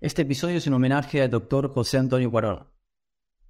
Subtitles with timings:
[0.00, 2.66] Este episodio es un homenaje al doctor José Antonio Cuarón,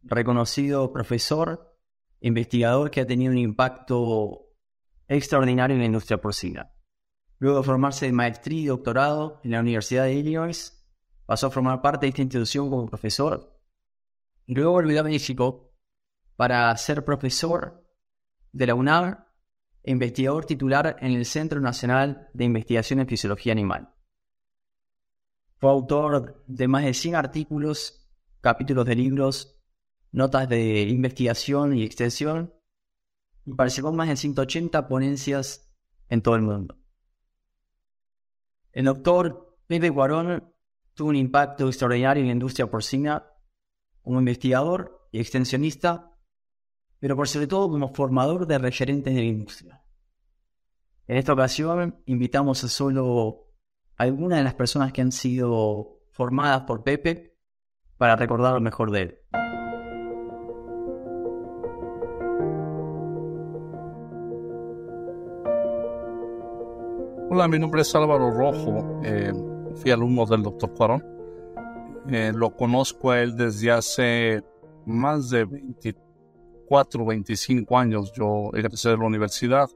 [0.03, 1.79] reconocido profesor,
[2.19, 4.49] investigador que ha tenido un impacto
[5.07, 6.73] extraordinario en la industria porcina.
[7.39, 10.85] Luego de formarse de maestría y doctorado en la Universidad de Illinois,
[11.25, 13.57] pasó a formar parte de esta institución como profesor.
[14.49, 15.73] Luego volvió a México
[16.35, 17.87] para ser profesor
[18.51, 19.25] de la UNAM
[19.85, 23.95] e investigador titular en el Centro Nacional de Investigación en Fisiología Animal.
[25.61, 28.11] Fue autor de más de 100 artículos,
[28.41, 29.61] capítulos de libros,
[30.11, 32.55] notas de investigación y extensión,
[33.45, 35.71] y participó en más de 180 ponencias
[36.09, 36.77] en todo el mundo.
[38.73, 40.53] El doctor Pepe Guarón
[40.95, 43.27] tuvo un impacto extraordinario en la industria porcina
[44.03, 46.11] como investigador y extensionista
[47.01, 49.83] pero por sobre todo como formador de referentes de la industria.
[51.09, 53.50] En esta ocasión invitamos a solo
[54.01, 57.37] algunas de las personas que han sido formadas por Pepe
[57.99, 59.19] para recordar lo mejor de él.
[67.29, 69.35] Hola, mi nombre es Álvaro Rojo, eh,
[69.75, 71.05] fui alumno del doctor Cuarón.
[72.09, 74.43] Eh, lo conozco a él desde hace
[74.87, 76.11] más de 20
[76.71, 79.69] 24, 25 años yo egresé de la universidad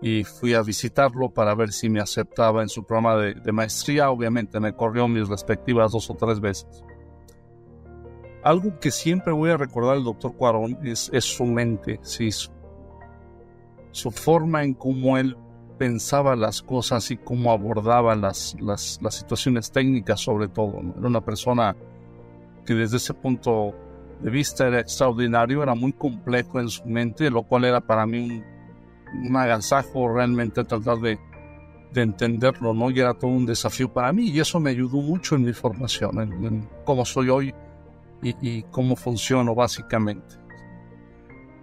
[0.00, 4.10] y fui a visitarlo para ver si me aceptaba en su programa de, maestría.
[4.10, 6.84] Obviamente me corrió mis respectivas dos o tres veces.
[8.44, 12.30] Algo que siempre voy a recordar del doctor Cuarón es, su mente, ¿sí?
[12.30, 15.36] su, forma en cómo él
[15.76, 20.80] pensaba las cosas y cómo abordaba las, las, situaciones técnicas sobre todo.
[20.96, 21.76] Era una persona
[22.64, 23.74] que desde ese punto
[24.20, 28.18] de vista era extraordinario, era muy complejo en su mente, lo cual era para mí
[28.20, 28.57] un,
[29.34, 31.18] agasajo realmente tratar de,
[31.92, 32.90] de, entenderlo, ¿no?
[32.90, 36.20] Y era todo un desafío para mí y eso me ayudó mucho en mi formación,
[36.20, 37.54] en, cómo soy hoy
[38.22, 40.36] y, y, cómo funciono básicamente.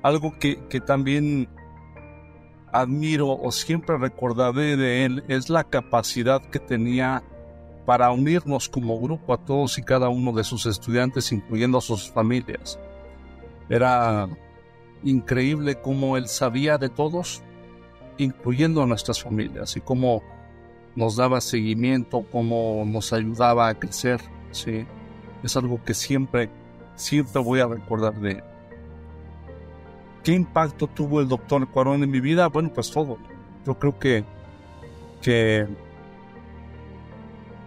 [0.02, 1.50] Algo que, que también
[2.72, 7.24] admiro o siempre recordaré de él es la capacidad que tenía
[7.86, 12.12] para unirnos como grupo a todos y cada uno de sus estudiantes, incluyendo a sus
[12.12, 12.80] familias.
[13.70, 14.28] Era
[15.04, 17.44] increíble cómo él sabía de todos,
[18.18, 20.24] incluyendo a nuestras familias, y cómo
[20.96, 24.22] nos daba seguimiento, cómo nos ayudaba a crecer.
[24.52, 24.86] ¿sí?
[25.44, 26.50] Es algo que siempre,
[26.96, 28.44] siempre voy a recordar de.
[30.24, 32.48] ¿Qué impacto tuvo el doctor Cuarón en mi vida?
[32.48, 33.18] Bueno, pues todo.
[33.66, 34.24] Yo creo que,
[35.22, 35.68] que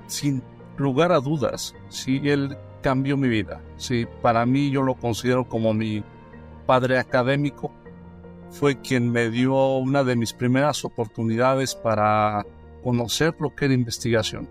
[0.08, 0.42] sin
[0.76, 3.60] lugar a dudas, sí, él cambió mi vida.
[3.76, 6.02] Sí, para mí yo lo considero como mi
[6.66, 7.72] padre académico.
[8.50, 12.46] Fue quien me dio una de mis primeras oportunidades para
[12.82, 14.48] conocer lo que era investigación.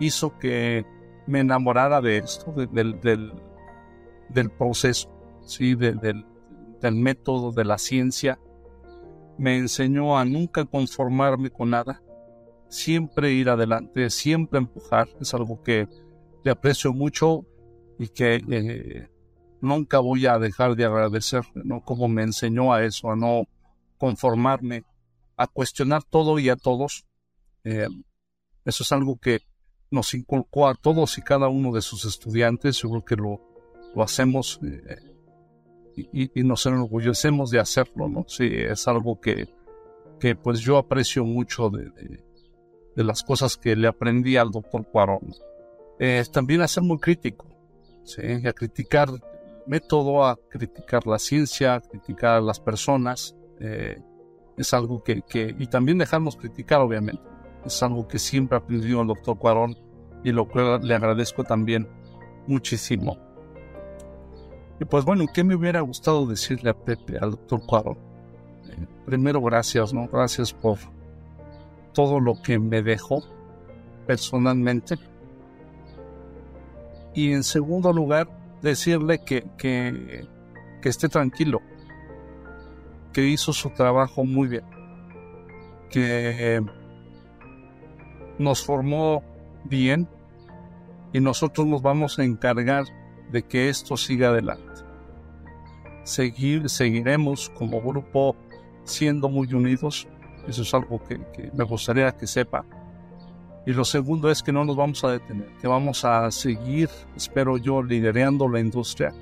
[0.00, 0.84] Hizo que
[1.26, 5.08] me enamorara de esto, del, del, proceso,
[5.46, 5.74] ¿sí?
[5.74, 8.38] del, del método, de la ciencia.
[9.38, 12.02] Me enseñó a nunca conformarme con nada,
[12.68, 15.88] siempre ir adelante, siempre empujar, es algo que
[16.42, 17.46] le aprecio mucho
[17.98, 19.08] y que eh,
[19.64, 21.82] nunca voy a dejar de agradecer, ¿no?
[21.84, 23.48] Como me enseñó a eso, a no
[23.98, 24.84] conformarme,
[25.36, 27.06] a cuestionar todo y a todos.
[27.64, 27.88] Eh,
[28.64, 29.40] eso es algo que
[29.90, 33.40] nos inculcó a todos y cada uno de sus estudiantes, yo creo que lo,
[33.94, 34.98] lo hacemos eh,
[36.12, 38.24] y, nos enorgullecemos de hacerlo, ¿no?
[38.28, 39.48] Sí, es algo que,
[40.20, 42.24] que pues yo aprecio mucho de
[42.94, 45.34] de las cosas que le aprendí al doctor Cuarón.
[45.98, 47.46] es también a ser muy crítico,
[48.04, 48.22] ¿sí?
[48.46, 49.08] a criticar
[49.66, 53.36] método, a criticar la ciencia, a criticar a las personas.
[53.60, 54.00] Eh,
[54.56, 55.22] es algo que,
[55.58, 57.22] y también dejarnos criticar, obviamente.
[57.64, 59.76] Es algo que siempre aprendió el doctor Cuarón
[60.22, 61.88] y lo que le agradezco también
[62.46, 63.18] muchísimo.
[64.80, 67.98] Y pues bueno, ¿qué me hubiera gustado decirle a Pepe, al doctor Cuarón?
[68.68, 70.08] Eh, primero, gracias, ¿no?
[70.08, 70.78] Gracias por
[71.92, 73.22] todo lo que me dejó
[74.06, 74.96] personalmente.
[77.14, 78.28] Y en segundo lugar,
[78.64, 80.26] decirle que, que,
[80.82, 81.62] que esté tranquilo,
[83.12, 84.64] que hizo su trabajo muy bien,
[85.90, 86.60] que
[88.38, 89.22] nos formó
[89.64, 90.08] bien
[91.12, 92.84] y nosotros nos vamos a encargar
[93.30, 94.82] de que esto siga adelante.
[96.02, 98.36] Seguir, seguiremos como grupo
[98.84, 100.08] siendo muy unidos,
[100.48, 101.18] eso es algo que,
[101.54, 102.64] me gustaría que sepa.
[103.66, 107.56] Y lo segundo es que no nos vamos a detener, que vamos a seguir, espero
[107.56, 109.12] yo, liderando la industria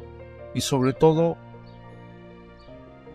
[0.54, 1.36] y sobre todo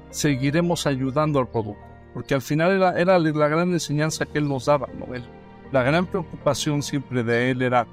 [0.10, 1.84] seguiremos ayudando al producto,
[2.14, 5.06] porque al final era, la gran enseñanza que él nos daba, ¿no?
[5.72, 7.86] la gran preocupación siempre de él era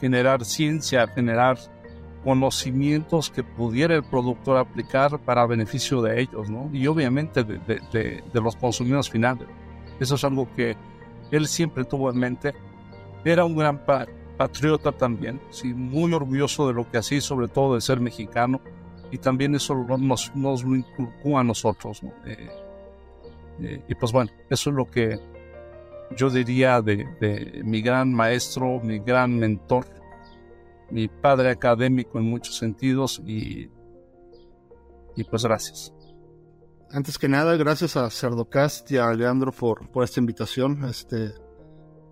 [0.00, 1.58] generar ciencia, generar
[2.24, 6.68] conocimientos que pudiera el productor aplicar para beneficio de ellos, ¿no?
[6.72, 9.46] Y obviamente de, de, los consumidores finales.
[10.00, 10.76] Eso es algo que
[11.30, 12.54] él siempre tuvo en mente.
[13.24, 13.84] Era un gran
[14.36, 15.40] patriota también,
[15.74, 18.60] muy orgulloso de lo que hacía, sobre todo de ser mexicano,
[19.10, 22.02] y también eso nos, lo inculcó a nosotros.
[22.02, 22.12] ¿no?
[22.26, 22.48] Eh,
[23.60, 25.18] eh, y pues bueno, eso es lo que
[26.16, 29.86] yo diría de, mi gran maestro, mi gran mentor,
[30.90, 33.70] mi padre académico en muchos sentidos y,
[35.16, 35.92] y pues gracias.
[36.90, 41.32] Antes que nada, gracias a Cerdocast y a Leandro por, por esta invitación este,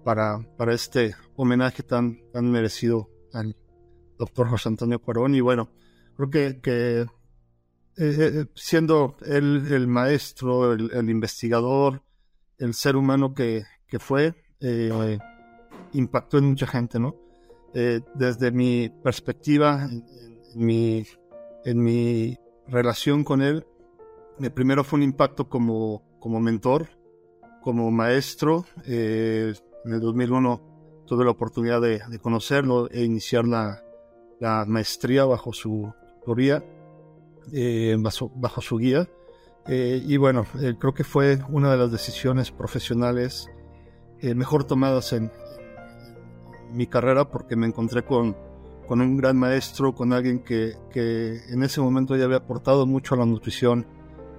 [0.07, 3.57] para, para este homenaje tan, tan merecido al
[4.17, 5.35] doctor José Antonio Cuarón.
[5.35, 5.69] Y bueno,
[6.15, 7.07] creo que, que eh,
[7.97, 12.05] eh, siendo él el maestro, el, investigador,
[12.57, 15.19] el ser humano que, que fue, eh,
[15.93, 17.17] impactó en mucha gente, ¿no?
[17.75, 20.05] Desde mi perspectiva, en,
[20.55, 21.05] mi,
[21.65, 22.39] en mi
[22.69, 23.67] relación con él,
[24.55, 26.91] primero fue un impacto como, como mentor,
[27.61, 28.65] como maestro.
[29.87, 33.83] En el 2001 tuve la oportunidad de, conocerlo e iniciar la,
[34.41, 35.93] la maestría bajo su
[36.25, 36.65] teoría,
[37.53, 39.09] eh, bajo, su guía.
[39.69, 40.45] y bueno,
[40.79, 43.49] creo que fue una de las decisiones profesionales
[44.21, 45.31] mejor tomadas en,
[46.73, 48.37] mi carrera porque me encontré con,
[48.87, 53.15] con un gran maestro, con alguien que, que, en ese momento ya había aportado mucho
[53.15, 53.87] a la nutrición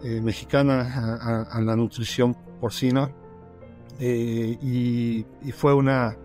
[0.03, 3.11] eh, mexicana, a, la nutrición porcina.
[3.99, 6.15] Eh, y, fue una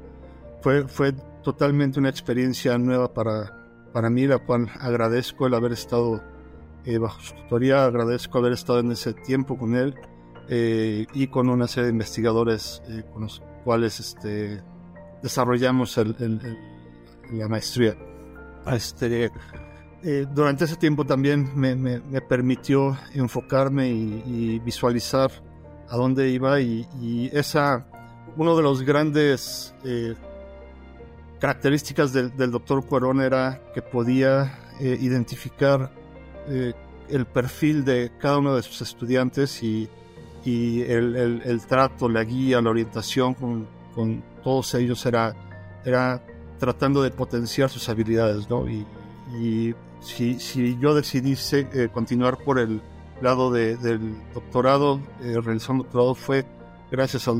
[0.60, 6.22] fue, fue totalmente una experiencia nueva para, para mí, la cual agradezco el haber estado
[6.84, 9.94] eh, bajo su tutoría, agradezco haber estado en ese tiempo con él
[10.48, 12.82] y con una serie de investigadores
[13.14, 14.62] con los cuales este,
[15.22, 17.96] desarrollamos la maestría.
[18.66, 19.30] Este,
[20.04, 25.30] eh, durante ese tiempo también me, permitió enfocarme y, visualizar
[25.92, 27.84] a dónde iba y, esa,
[28.38, 30.14] uno de los grandes eh,
[31.38, 35.90] características del, doctor Cuarón era que podía eh, identificar
[36.48, 39.88] el perfil de cada uno de sus estudiantes y,
[40.44, 45.36] el, trato, la guía, la orientación con, con todos ellos era,
[45.84, 46.24] era
[46.58, 48.66] tratando de potenciar sus habilidades, ¿no?
[48.66, 52.80] Y, si, si, yo decidí eh, continuar por el
[53.22, 56.44] lado del doctorado, eh, realizar un doctorado, fue
[56.90, 57.34] gracias a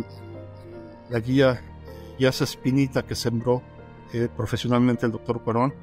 [1.11, 1.61] la guía
[2.19, 3.62] y a esa espinita que sembró
[4.12, 5.75] eh, profesionalmente el doctor Cuarón,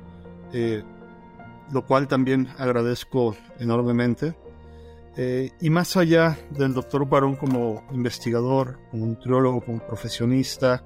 [1.72, 4.36] lo cual también agradezco enormemente.
[5.62, 10.84] y más allá del doctor Cuarón como investigador, como nutriólogo, como profesionista,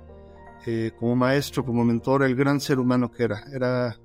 [0.65, 3.43] eh, como maestro, como mentor, el gran ser humano que era.
[3.53, 3.97] Era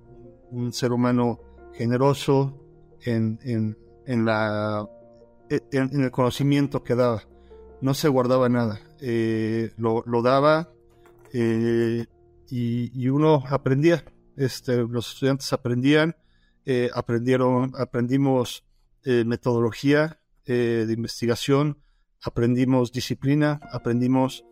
[0.50, 1.38] un ser humano
[1.72, 2.58] generoso
[3.02, 4.88] en, en, la,
[5.50, 7.22] en, el conocimiento que daba.
[7.80, 8.80] No se guardaba nada.
[9.00, 10.70] Eh, lo, daba
[11.32, 12.06] eh,
[12.48, 14.04] y, uno aprendía.
[14.36, 16.16] Este, los estudiantes aprendían,
[16.94, 18.64] aprendieron, aprendimos
[19.04, 21.78] metodología de investigación,
[22.22, 24.44] aprendimos disciplina, aprendimos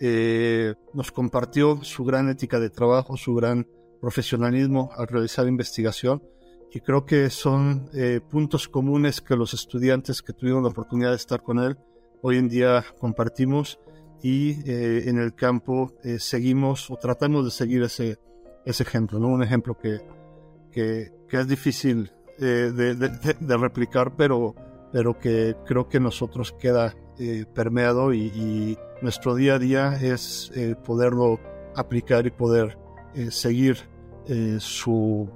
[0.00, 3.66] eh, nos compartió su gran ética de trabajo, su gran
[4.00, 6.22] profesionalismo al realizar investigación
[6.74, 11.16] y creo que son eh, puntos comunes que los estudiantes que tuvieron la oportunidad de
[11.16, 11.78] estar con él
[12.22, 13.78] hoy en día compartimos
[14.22, 18.18] y eh, en el campo seguimos o tratamos de seguir ese,
[18.64, 19.28] ese ejemplo, ¿no?
[19.28, 20.00] un ejemplo que,
[20.72, 24.54] que, es difícil de, de, replicar, pero,
[24.92, 26.94] pero que creo que nosotros queda
[27.54, 31.38] permeado y nuestro día a día es eh, poderlo
[31.76, 32.78] aplicar y poder
[33.14, 33.76] eh, seguir
[34.26, 35.28] eh, su,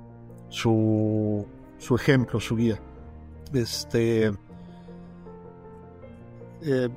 [0.48, 1.46] su,
[1.78, 2.80] su, ejemplo, su guía.
[3.52, 4.32] Este,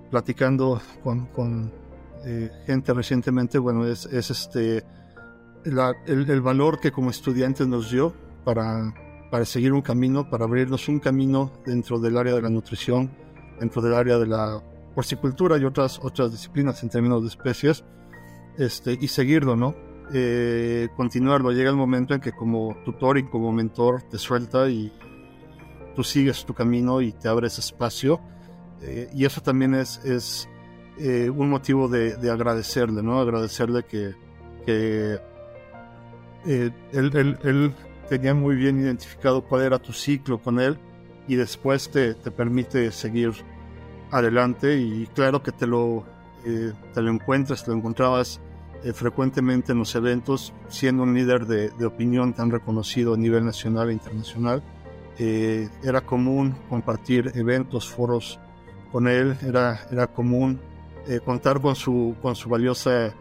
[0.10, 1.72] platicando con, con
[2.65, 4.84] gente recientemente, bueno, es, es este,
[5.65, 8.93] el, el, valor que como estudiantes nos dio para,
[9.29, 13.12] para seguir un camino, para abrirnos un camino dentro del área de la nutrición,
[13.60, 14.62] dentro del área de la
[14.96, 17.84] porcicultura y otras, otras disciplinas en términos de especies,
[18.58, 19.75] este, y seguirlo, ¿no?
[20.13, 21.51] Eh, continuarlo.
[21.51, 24.91] Llega el momento en que como tutor y como mentor te suelta y
[25.96, 28.20] tú sigues tu camino y te abres espacio.
[28.82, 30.50] Eh, y eso también es, es
[30.98, 33.20] eh, un motivo de, agradecerle, ¿no?
[33.20, 34.13] Agradecerle que,
[34.65, 35.18] que
[36.46, 36.74] él,
[37.44, 37.74] él,
[38.10, 40.77] tenía muy bien identificado cuál era tu ciclo con él
[41.30, 43.32] y después te, te permite seguir
[44.10, 46.03] adelante y claro que te lo,
[46.44, 48.41] te lo encuentras, te lo encontrabas
[48.83, 53.89] eh, frecuentemente en los eventos, siendo un líder de, opinión tan reconocido a nivel nacional
[53.89, 54.63] e internacional.
[55.19, 58.39] Eh, era común compartir eventos, foros
[58.91, 60.59] con él, era, era común
[61.25, 63.15] contar con su, con su valiosa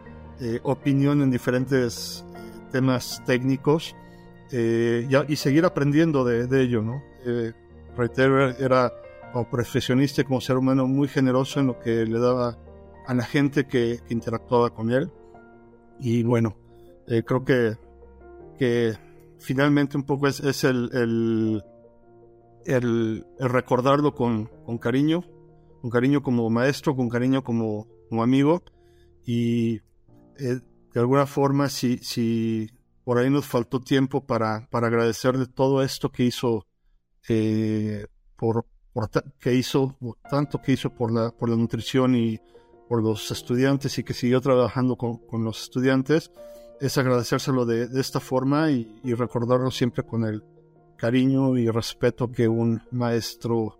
[0.61, 2.23] opinión en diferentes
[2.71, 3.95] temas técnicos
[4.51, 6.83] y, seguir aprendiendo de, de ello.
[6.83, 7.01] ¿no?
[7.95, 8.93] reitero, era
[9.31, 12.57] como profesionista y como ser humano muy generoso en lo que le daba
[13.07, 15.11] a la gente que, interactuaba con él.
[16.01, 16.57] Y bueno,
[17.07, 17.77] eh, creo que,
[18.57, 18.97] que
[19.39, 21.61] finalmente un poco es, el,
[22.65, 25.23] el, recordarlo con, con, cariño,
[25.79, 28.63] con cariño como maestro, con cariño como, como amigo.
[29.25, 29.75] Y
[30.39, 30.59] eh,
[30.93, 32.71] de alguna forma, si, si
[33.03, 36.65] por ahí nos faltó tiempo para, para agradecerle todo esto que hizo
[37.29, 38.65] eh, por,
[39.39, 39.97] que hizo,
[40.29, 42.39] tanto que hizo por la, por la nutrición y
[42.91, 46.29] por los estudiantes y que siguió trabajando con, con los estudiantes,
[46.81, 50.43] es agradecérselo de, de esta forma y, y, recordarlo siempre con el
[50.97, 53.79] cariño y respeto que un maestro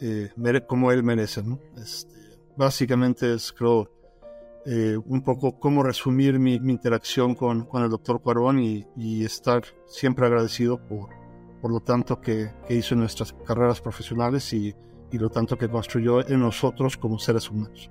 [0.00, 0.30] eh,
[0.68, 1.42] como él merece.
[1.42, 1.58] ¿no?
[1.76, 2.14] Este,
[2.56, 3.90] básicamente es, creo,
[4.66, 9.24] eh, un poco cómo resumir mi, mi interacción con, con, el doctor Cuarón y, y
[9.24, 11.08] estar siempre agradecido por,
[11.60, 14.76] por lo tanto que, hizo en nuestras carreras profesionales y,
[15.10, 17.90] lo tanto que construyó en nosotros como seres humanos.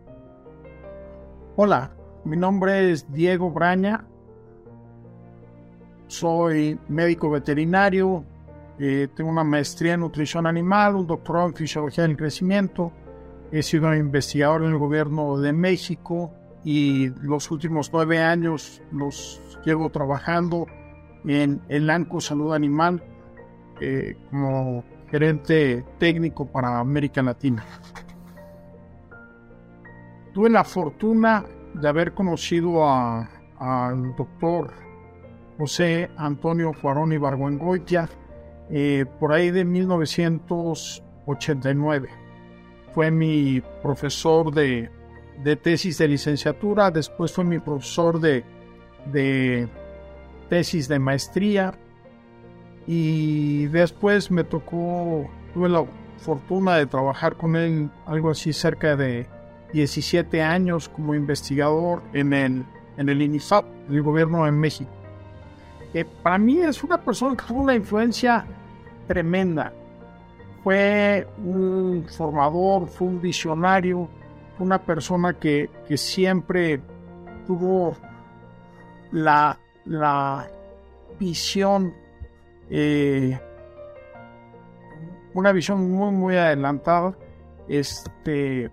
[1.56, 1.92] Hola,
[2.26, 4.08] mi nombre es Diego Braña,
[6.08, 8.26] soy médico veterinario,
[8.80, 12.92] eh, tengo una maestría en nutrición animal, un doctorado en fisiología del crecimiento,
[13.52, 16.34] he sido investigador en el gobierno de México
[16.64, 20.66] y los últimos nueve años los llevo trabajando
[21.24, 23.04] en el ANCO Salud Animal,
[23.80, 27.64] eh, como gerente técnico para América Latina.
[30.34, 34.74] Tuve la fortuna de haber conocido al doctor
[35.60, 37.20] José Antonio Juarón y
[38.72, 42.10] eh, por ahí de 1989.
[42.94, 44.90] Fue mi profesor de,
[45.62, 48.44] tesis de licenciatura, después fue mi profesor de,
[49.12, 49.70] de
[50.50, 51.76] tesis de maestría
[52.88, 55.86] y después me tocó, tuve la
[56.18, 59.28] fortuna de trabajar con él algo así cerca de
[59.74, 62.66] 17 años como investigador en el,
[62.98, 64.90] en el INIFAP, el gobierno de México.
[66.24, 68.46] Para mí es una persona que tuvo una influencia
[69.08, 69.74] tremenda.
[70.64, 74.08] Fue un formador, fue un visionario,
[74.58, 76.82] fue una persona que, que siempre
[77.46, 77.96] tuvo
[79.12, 80.48] la, la
[81.20, 81.94] visión
[82.70, 83.38] eh,
[85.34, 87.16] una visión muy, muy adelantada.
[87.68, 88.72] Este,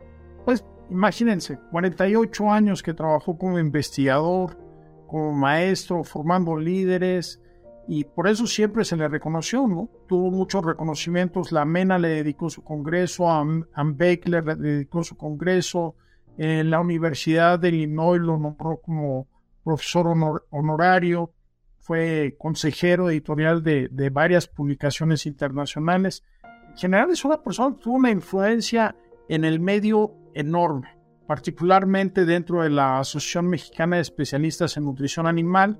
[0.90, 4.58] imagínense, 48 años que trabajó como investigador,
[5.06, 7.40] como maestro, formando líderes,
[7.88, 9.88] y por eso siempre se le reconoció, ¿no?
[10.06, 11.50] Tuvo muchos reconocimientos.
[11.50, 15.96] La MENA le dedicó su congreso, a le dedicó su congreso,
[16.36, 19.26] en la Universidad de Illinois lo nombró como
[19.64, 20.06] profesor
[20.50, 21.32] honorario
[21.80, 26.22] fue consejero editorial de, varias publicaciones internacionales.
[26.70, 28.94] En general es una persona que tuvo una influencia
[29.28, 35.78] en el medio enorme, particularmente dentro de la Asociación Mexicana de Especialistas en Nutrición Animal.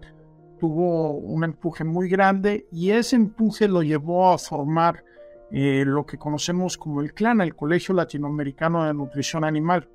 [0.58, 5.04] Tuvo un empuje muy grande y ese empuje lo llevó a formar
[5.50, 9.88] eh, lo que conocemos como el CLAN, el Colegio Latinoamericano de Nutrición Animal.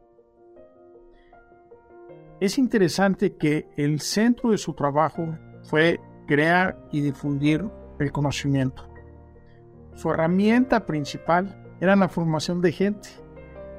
[2.41, 7.65] Es interesante que el centro de su trabajo fue crear y difundir
[7.99, 8.89] el conocimiento.
[9.93, 13.09] Su herramienta principal era la formación de gente.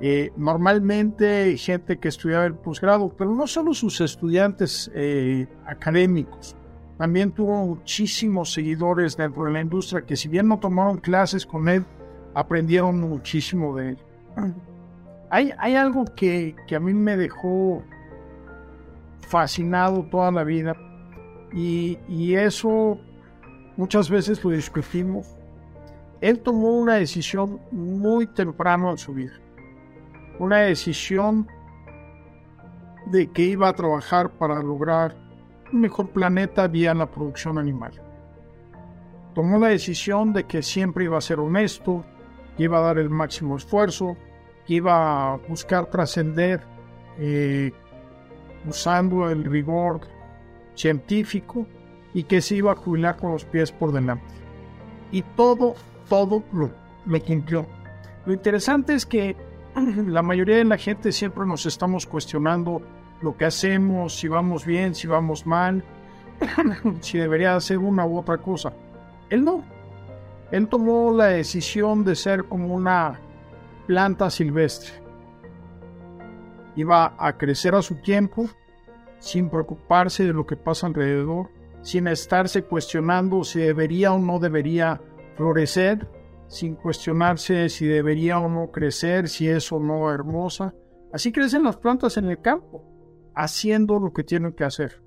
[0.00, 6.54] Eh, normalmente gente que estudiaba el posgrado, pero no solo sus estudiantes eh, académicos,
[6.98, 11.68] también tuvo muchísimos seguidores dentro de la industria que si bien no tomaron clases con
[11.68, 11.84] él,
[12.34, 13.98] aprendieron muchísimo de él.
[15.28, 17.82] Hay, hay algo que, que a mí me dejó
[19.26, 20.76] fascinado toda la vida
[21.52, 22.98] y, eso
[23.76, 25.26] muchas veces lo discutimos.
[26.20, 29.32] Él tomó una decisión muy temprano en su vida.
[30.38, 31.48] Una decisión
[33.06, 35.16] de que iba a trabajar para lograr
[35.72, 37.92] un mejor planeta vía la producción animal.
[39.34, 42.04] Tomó la decisión de que siempre iba a ser honesto,
[42.56, 44.16] que iba a dar el máximo esfuerzo,
[44.66, 46.60] que iba a buscar trascender
[47.18, 47.72] eh,
[48.66, 50.00] usando el rigor
[50.74, 51.66] científico
[52.12, 54.34] y que se iba a jubilar con los pies por delante.
[55.12, 55.74] Y todo,
[56.08, 56.70] todo lo,
[57.04, 57.66] lo cumplió.
[58.24, 59.36] Lo interesante es que
[60.06, 62.80] la mayoría de la gente siempre nos estamos cuestionando
[63.20, 65.84] lo que hacemos, si vamos bien, si vamos mal,
[67.00, 68.72] si debería hacer una u otra cosa.
[69.30, 69.64] Él no.
[70.50, 73.20] Él tomó la decisión de ser como una
[73.86, 74.92] planta silvestre.
[76.76, 78.48] Iba a crecer a su tiempo,
[79.18, 81.48] sin preocuparse de lo que pasa alrededor,
[81.82, 85.00] sin estarse cuestionando si debería o no debería
[85.36, 86.06] florecer,
[86.48, 90.74] sin cuestionarse si debería o no crecer, si es o no hermosa.
[91.12, 92.84] Así crecen las plantas en el campo,
[93.34, 95.02] haciendo lo que tienen que hacer,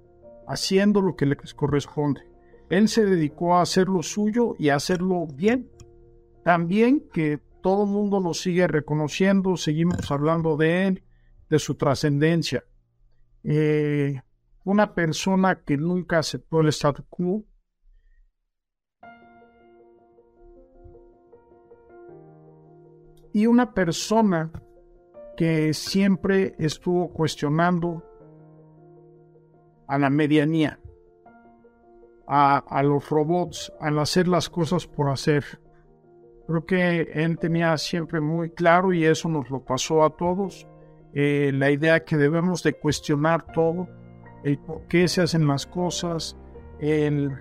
[0.48, 2.22] haciendo lo que les corresponde.
[2.69, 5.69] Él se dedicó a hacer lo suyo y a hacerlo bien.
[6.43, 11.03] También que todo el mundo lo sigue reconociendo, seguimos hablando de él,
[11.50, 12.63] de su trascendencia.
[13.43, 14.22] Eh,
[14.63, 17.43] una persona que nunca aceptó el statu quo,
[23.39, 24.51] y una persona
[25.38, 28.03] que siempre estuvo cuestionando
[29.88, 30.77] a la medianía,
[32.27, 35.46] a, los robots, al hacer las cosas por hacer.
[36.48, 40.67] Creo que él tenía siempre muy claro y eso nos lo pasó a todos,
[41.13, 43.88] eh, la idea que debemos de cuestionar todo,
[44.43, 46.36] el por qué se hacen las cosas,
[46.81, 47.31] el,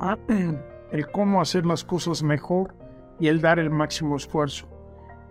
[0.90, 2.74] el cómo hacer las cosas mejor
[3.20, 4.75] y el dar el máximo esfuerzo.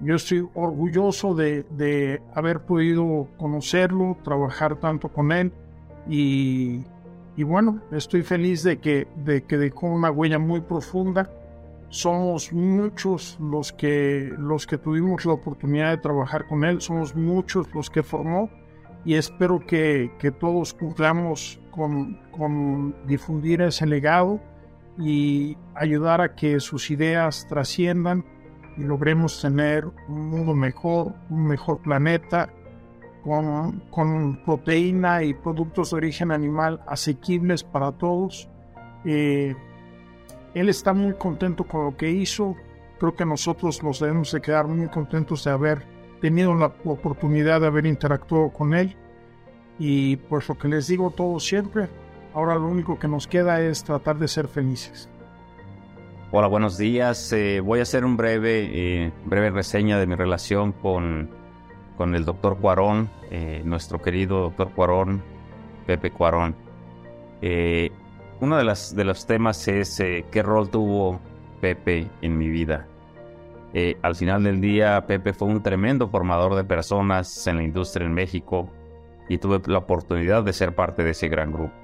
[0.01, 5.53] Yo estoy orgulloso de, de haber podido conocerlo, trabajar tanto con él
[6.09, 6.81] y,
[7.37, 11.29] y, bueno, estoy feliz de que, de que dejó una huella muy profunda.
[11.89, 17.73] Somos muchos los que, los que tuvimos la oportunidad de trabajar con él, somos muchos
[17.73, 18.49] los que formó
[19.05, 24.41] y espero que, que todos cumplamos con, con difundir ese legado
[24.97, 28.25] y ayudar a que sus ideas trasciendan
[28.77, 32.49] y logremos tener un mundo mejor, un mejor planeta,
[33.23, 38.47] con, con proteína y productos de origen animal asequibles para todos.
[39.03, 39.55] Eh,
[40.53, 42.55] él está muy contento con lo que hizo.
[42.99, 45.83] Creo que nosotros nos debemos de quedar muy contentos de haber
[46.21, 48.95] tenido la oportunidad de haber interactuado con él.
[49.79, 51.89] Y pues lo que les digo todo siempre,
[52.33, 55.09] ahora lo único que nos queda es tratar de ser felices.
[56.31, 57.31] Hola, buenos días.
[57.33, 61.29] Eh, voy a hacer un breve, eh, breve reseña de mi relación con,
[61.97, 65.21] con el doctor Cuarón, eh, nuestro querido doctor Cuarón,
[65.85, 66.55] Pepe Cuarón.
[68.41, 71.19] Uno de, las, de los temas es qué rol tuvo
[71.61, 72.87] Pepe en mi vida.
[74.01, 78.13] al final del día, Pepe fue un tremendo formador de personas en la industria en
[78.13, 78.67] México
[79.29, 81.75] y tuve la oportunidad de ser parte de ese gran grupo.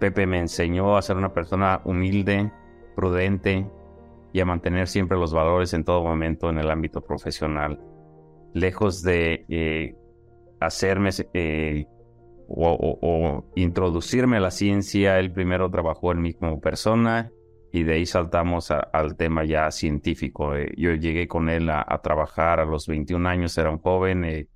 [0.00, 2.50] Pepe me enseñó a ser una persona humilde,
[2.94, 3.66] prudente
[4.32, 7.80] y a mantener siempre los valores en todo momento en el ámbito profesional.
[8.52, 9.94] Lejos de eh,
[10.60, 11.86] hacerme eh,
[12.48, 17.30] o, introducirme a la ciencia, él primero trabajó en mí como persona
[17.72, 20.56] y de ahí saltamos al tema ya científico.
[20.56, 24.48] Eh, yo llegué con él a, trabajar a los 21 años, era un joven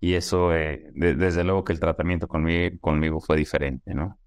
[0.00, 4.18] y eso, de, desde luego que el tratamiento conmigo, conmigo fue diferente, ¿no?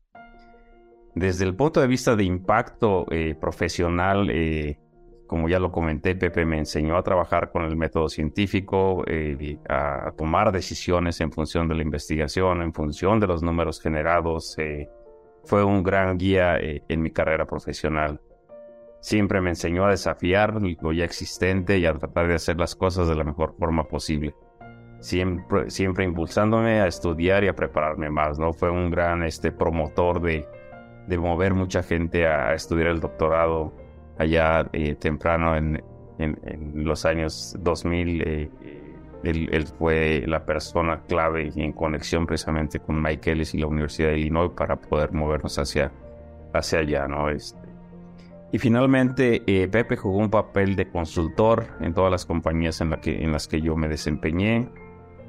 [1.15, 4.79] Desde el punto de vista de impacto eh, profesional, eh,
[5.27, 10.11] como ya lo comenté, Pepe me enseñó a trabajar con el método científico, eh, a
[10.17, 14.57] tomar decisiones en función de la investigación, en función de los números generados.
[15.43, 18.21] fue un gran guía en mi carrera profesional.
[18.99, 23.07] Siempre me enseñó a desafiar lo ya existente y a tratar de hacer las cosas
[23.07, 24.35] de la mejor forma posible.
[24.99, 28.53] Siempre, siempre impulsándome a estudiar y a prepararme más, ¿no?
[28.53, 30.45] Fue un gran este, promotor de,
[31.07, 33.73] de mover mucha gente a estudiar el doctorado
[34.17, 35.83] allá eh, temprano en,
[36.19, 38.21] en, los años 2000.
[38.21, 38.49] Eh,
[39.23, 44.09] él, él, fue la persona clave en conexión precisamente con Mike Ellis y la Universidad
[44.09, 45.91] de Illinois para poder movernos hacia,
[46.53, 47.29] hacia allá, ¿no?
[47.29, 47.71] Este,
[48.51, 52.99] y finalmente, eh, Pepe jugó un papel de consultor en todas las compañías en, la
[52.99, 54.67] que, en las que yo me desempeñé.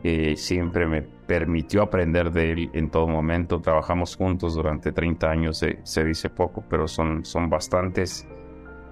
[0.02, 3.60] Eh, siempre me permitió aprender de él en todo momento.
[3.60, 8.26] Trabajamos juntos durante 30 años, se, dice poco, pero son, son bastantes.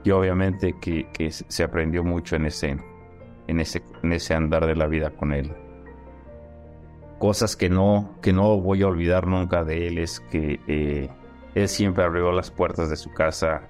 [0.04, 2.78] Y obviamente que, que, se aprendió mucho en ese,
[3.46, 5.52] en, ese, en ese andar de la vida con él.
[7.18, 11.10] Cosas que no, que no voy a olvidar nunca de él es que eh,
[11.54, 13.68] él siempre abrió las puertas de su casa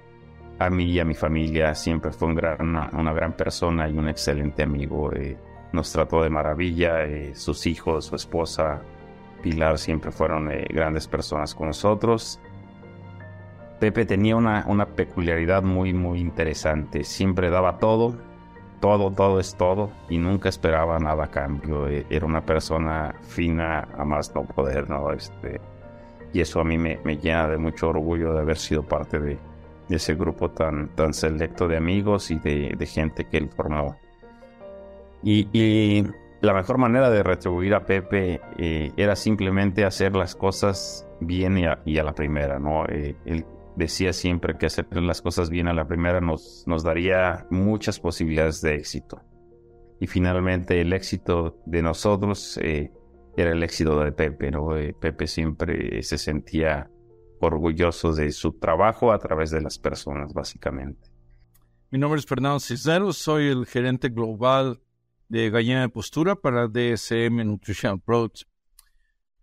[0.57, 1.75] a mí y a mi familia.
[1.75, 5.11] Siempre fue un gran, una, una gran persona y un excelente amigo.
[5.13, 5.37] Eh,
[5.73, 8.81] nos trató de maravilla, eh, sus hijos, su esposa,
[9.41, 12.39] Pilar siempre fueron eh, grandes personas con nosotros.
[13.79, 18.15] Pepe tenía una, una, peculiaridad muy, muy interesante, siempre daba todo
[18.81, 21.87] todo, todo es todo y nunca esperaba nada a cambio.
[21.87, 25.13] E, era una persona fina a más no poder, ¿no?
[25.13, 25.61] Este,
[26.33, 29.39] y eso a mí me, me llena de mucho orgullo de haber sido parte de,
[29.89, 33.97] ese grupo tan, tan selecto de amigos y de, de gente que él formó.
[35.23, 36.03] Y,
[36.41, 41.97] la mejor manera de retribuir a Pepe eh, era simplemente hacer las cosas bien y
[41.99, 42.85] a, la primera, ¿no?
[42.87, 47.45] Eh, él, decía siempre que hacer las cosas bien a la primera nos, nos daría
[47.51, 49.21] muchas posibilidades de éxito.
[49.99, 52.91] Y finalmente el éxito de nosotros eh,
[53.37, 54.69] era el éxito de Pepe, ¿no?
[54.99, 56.89] Pepe siempre se sentía
[57.39, 61.09] orgulloso de su trabajo a través de las personas, básicamente.
[61.91, 64.81] Mi nombre es Fernando Cisneros, soy el gerente global
[65.31, 68.45] de Gallina de Postura para DSM Nutrition Products.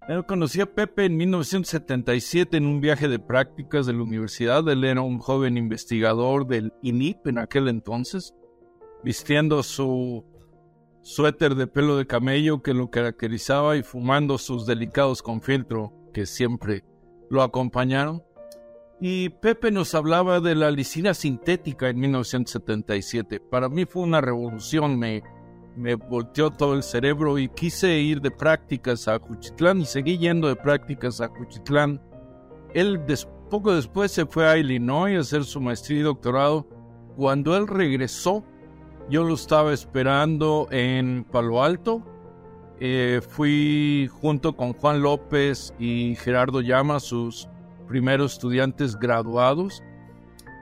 [0.06, 4.68] Yo conocí a Pepe en 1977 en un viaje de prácticas de la universidad.
[4.68, 8.34] Él era un joven investigador del INIP en aquel entonces,
[9.02, 10.26] vistiendo su
[11.00, 16.26] suéter de pelo de camello que lo caracterizaba y fumando sus delicados con filtro que
[16.26, 16.84] siempre
[17.30, 18.22] lo acompañaron.
[19.00, 23.40] Y Pepe nos hablaba de la lisina sintética en 1977.
[23.40, 25.22] Para mí fue una revolución, me
[25.78, 30.48] me volteó todo el cerebro y quise ir de prácticas a Juchitlán y seguí yendo
[30.48, 32.02] de prácticas a Juchitlán.
[32.74, 33.00] Él
[33.48, 36.66] poco después se fue a Illinois a hacer su maestría y doctorado.
[37.16, 38.44] Cuando él regresó,
[39.08, 42.02] yo lo estaba esperando en Palo Alto.
[42.80, 47.48] Eh, fui junto con Juan López y Gerardo Llama, sus
[47.86, 49.82] primeros estudiantes graduados.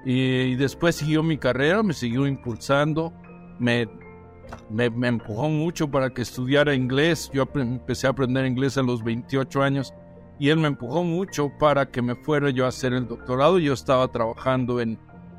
[0.04, 3.12] y después siguió mi carrera, me siguió impulsando,
[3.58, 3.88] me
[4.70, 7.30] me, empujó mucho para que estudiara inglés.
[7.32, 9.94] Yo empecé a aprender inglés a los 28 años
[10.38, 13.58] y él me empujó mucho para que me fuera yo a hacer el doctorado.
[13.58, 14.98] Yo estaba trabajando en,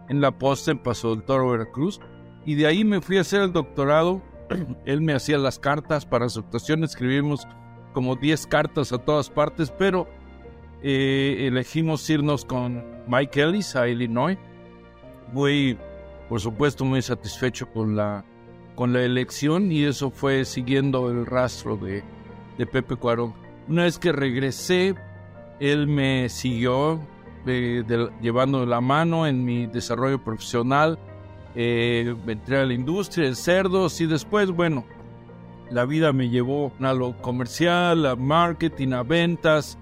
[0.10, 2.00] en la posta en Paso del Toro, Veracruz,
[2.46, 4.22] y de ahí me fui a hacer el doctorado.
[4.86, 7.48] él me hacía las cartas para su actuación, escribimos
[7.94, 10.08] como 10 cartas a todas partes, pero
[10.84, 14.38] eh, elegimos irnos con Mike Ellis a Illinois.
[15.34, 15.78] Muy,
[16.30, 18.24] por supuesto, muy satisfecho con la
[18.78, 22.04] con la elección y eso fue siguiendo el rastro de,
[22.58, 23.34] Pepe Cuarón.
[23.68, 24.94] Una vez que regresé,
[25.60, 27.00] él me siguió
[27.48, 27.84] eh,
[28.22, 31.00] llevando la mano en mi desarrollo profesional.
[31.56, 34.86] Eh, entré a la industria de cerdos y después, bueno,
[35.72, 39.80] la vida me llevó a lo comercial, a marketing, a ventas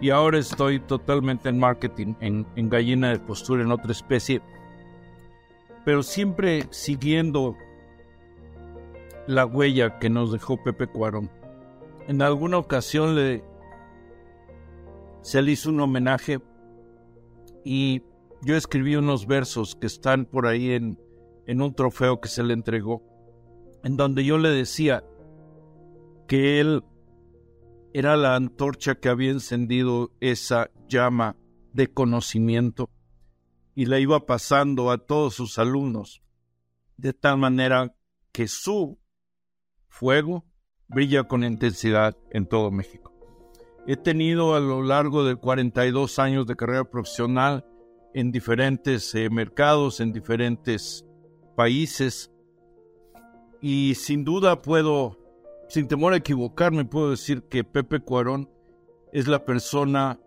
[0.00, 4.40] y ahora estoy totalmente en marketing, en, en gallina de postura, en otra especie,
[5.84, 7.56] pero siempre siguiendo
[9.28, 11.30] la huella que nos dejó Pepe Cuarón.
[12.08, 13.44] En alguna ocasión le,
[15.20, 16.40] se le hizo un homenaje
[17.62, 18.02] y
[18.40, 20.98] yo escribí unos versos que están por ahí en,
[21.46, 23.02] en un trofeo que se le entregó,
[23.84, 25.04] en donde yo le decía
[26.26, 26.82] que él
[27.92, 31.36] era la antorcha que había encendido esa llama
[31.74, 32.88] de conocimiento
[33.74, 36.22] y la iba pasando a todos sus alumnos,
[36.96, 37.94] de tal manera
[38.32, 38.98] que su
[39.88, 40.44] fuego
[40.88, 43.12] brilla con intensidad en todo México.
[43.86, 47.64] He tenido a lo largo de 42 años de carrera profesional
[48.14, 51.06] en diferentes eh, mercados, en diferentes
[51.56, 52.30] países,
[53.60, 55.18] y sin duda puedo,
[55.68, 58.50] sin temor a equivocarme, puedo decir que Pepe Cuarón
[59.12, 60.20] es la persona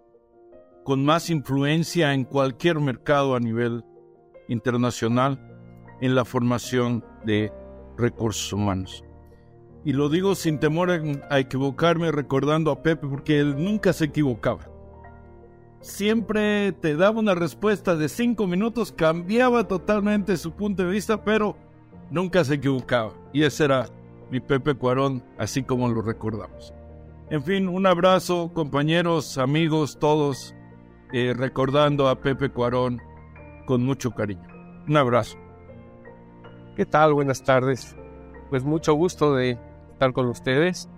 [0.83, 3.83] con más influencia en cualquier mercado a nivel
[4.47, 5.39] internacional
[6.01, 7.53] en la formación de
[7.97, 9.03] recursos humanos.
[9.83, 14.67] Y lo digo sin temor a, equivocarme recordando a Pepe porque él nunca se equivocaba.
[15.79, 21.55] Siempre te daba una respuesta de cinco minutos, cambiaba totalmente su punto de vista, pero
[22.11, 23.13] nunca se equivocaba.
[23.33, 23.87] Y ese era
[24.29, 26.73] mi Pepe Cuarón, así como lo recordamos.
[27.31, 30.53] En fin, un abrazo, compañeros, amigos, todos,
[31.13, 33.01] eh, recordando a Pepe Cuarón
[33.65, 34.47] con mucho cariño.
[34.87, 35.37] Un abrazo.
[36.75, 37.13] ¿Qué tal?
[37.13, 37.95] Buenas tardes.
[38.49, 39.57] Pues mucho gusto de
[40.09, 40.89] con ustedes.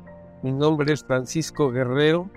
[0.44, 2.30] Mi nombre es Francisco Guerrero.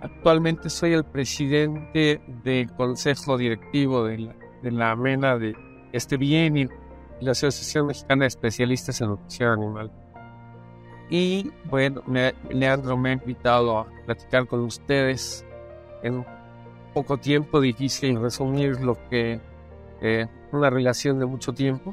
[0.00, 5.56] Actualmente soy el presidente del consejo directivo de la, de la AMENA de
[5.92, 6.68] este bienio,
[7.20, 9.90] la Asociación Mexicana de Especialistas en Nutrición Animal.
[11.10, 12.02] Y bueno,
[12.50, 15.44] Leandro me ha invitado a platicar con ustedes
[16.04, 16.24] en
[16.92, 19.40] poco tiempo, difícil resumir lo que
[20.00, 21.92] eh, una relación de mucho tiempo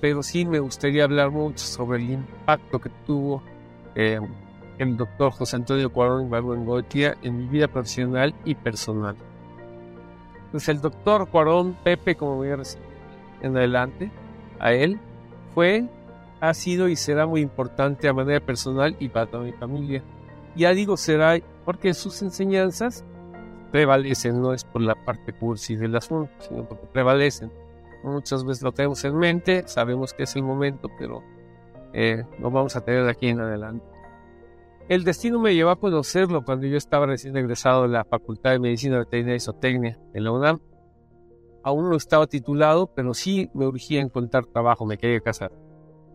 [0.00, 3.42] pero sí me gustaría hablar mucho sobre el impacto que tuvo
[3.94, 4.20] eh,
[4.78, 6.30] el doctor José Antonio Cuarón
[6.64, 9.16] Goitia en mi vida profesional y personal.
[10.50, 12.80] Pues el doctor Cuarón, Pepe, como voy a decir
[13.42, 14.10] en adelante,
[14.58, 14.98] a él,
[15.54, 15.86] fue
[16.40, 20.02] ha sido y será muy importante a manera personal y para toda mi familia.
[20.56, 23.04] Ya digo será porque sus enseñanzas
[23.70, 27.52] prevalecen, no es por la parte cursi del asunto, sino porque prevalecen.
[28.02, 31.22] Muchas veces lo tenemos en mente, sabemos que es el momento, pero
[31.92, 33.84] eh, lo vamos a tener de aquí en adelante.
[34.88, 38.58] El destino me llevó a conocerlo cuando yo estaba recién egresado de la Facultad de
[38.58, 40.60] Medicina Veterinaria y Zootecnia en la UNAM.
[41.62, 45.52] Aún no estaba titulado, pero sí me urgía encontrar trabajo, me quería casar.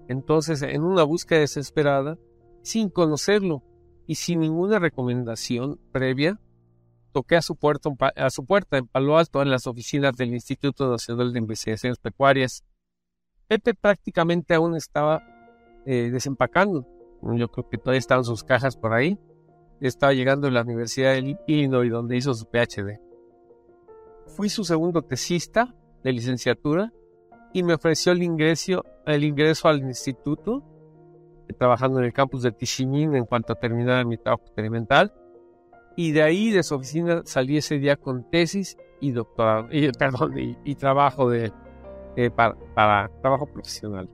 [0.07, 2.17] Entonces, en una búsqueda desesperada,
[2.63, 3.63] sin conocerlo
[4.07, 6.39] y sin ninguna recomendación previa,
[7.15, 10.91] toqué a su, puerta, a su puerta en Palo Alto, en las oficinas del Instituto
[10.91, 12.65] Nacional de Investigaciones Pecuarias.
[13.47, 15.23] Pepe prácticamente aún estaba
[15.85, 16.85] eh, desempacando.
[17.21, 19.17] Yo creo que todavía estaban sus cajas por ahí.
[19.79, 22.99] Estaba llegando a la Universidad de Illinois, donde hizo su PhD.
[24.27, 25.73] Fui su segundo tesista
[26.03, 26.91] de licenciatura
[27.53, 30.65] y me ofreció el ingreso, al instituto,
[31.57, 35.13] trabajando en el campus de Tishinin en cuanto terminara mi trabajo experimental.
[35.95, 40.33] Y de ahí, de su oficina, salí ese día con tesis y doctorado, y, perdón,
[40.37, 41.51] y, trabajo de,
[42.35, 44.09] para, para, trabajo profesional.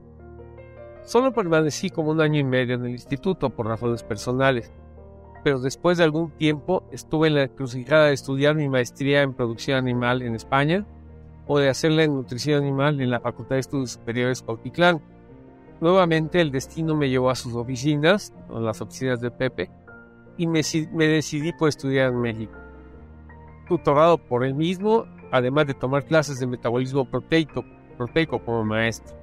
[1.04, 4.72] Solo permanecí como un año y medio en el instituto por razones personales,
[5.42, 9.78] pero después de algún tiempo estuve en la encrucijada de estudiar mi maestría en producción
[9.78, 10.86] animal en España
[11.46, 15.02] o de hacerla en nutrición animal en la Facultad de Estudios Superiores Cautitlán.
[15.80, 19.70] Nuevamente el destino me llevó a sus oficinas, o las oficinas de Pepe,
[20.36, 22.58] y me, decidí por estudiar en México.
[23.68, 27.64] Tutorado por él mismo, además de tomar clases de metabolismo proteico,
[27.96, 29.16] proteico como maestro.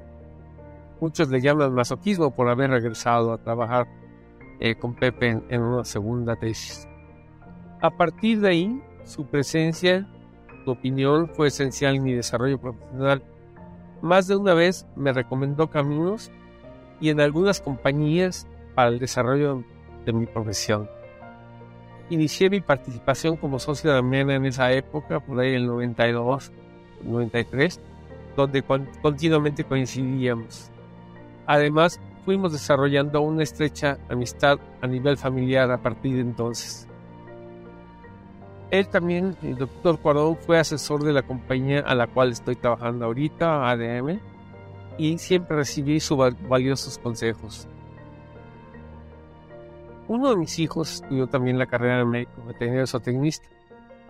[1.01, 3.87] Muchos le llaman masoquismo por haber regresado a trabajar
[4.59, 6.87] eh, con Pepe en una segunda tesis.
[7.81, 10.07] A partir de ahí, su presencia
[10.65, 13.23] tu opinión fue esencial en mi desarrollo profesional.
[14.01, 16.31] Más de una vez me recomendó caminos
[16.99, 19.63] y en algunas compañías para el desarrollo
[20.05, 20.89] de mi profesión.
[22.09, 26.51] Inicié mi participación como socio de MENA en esa época, por ahí el 92,
[27.03, 27.79] 93,
[28.35, 28.63] donde
[29.01, 30.71] continuamente coincidíamos.
[31.45, 36.87] Además, fuimos desarrollando una estrecha amistad a nivel familiar a partir de entonces.
[38.71, 43.05] Él también, el doctor Cuarón, fue asesor de la compañía a la cual estoy trabajando
[43.05, 44.19] ahorita, ADM,
[44.97, 46.17] y siempre recibí sus
[46.47, 47.67] valiosos consejos.
[50.09, 53.47] Uno de mis hijos estudió también la carrera de médico veterinario zootecnista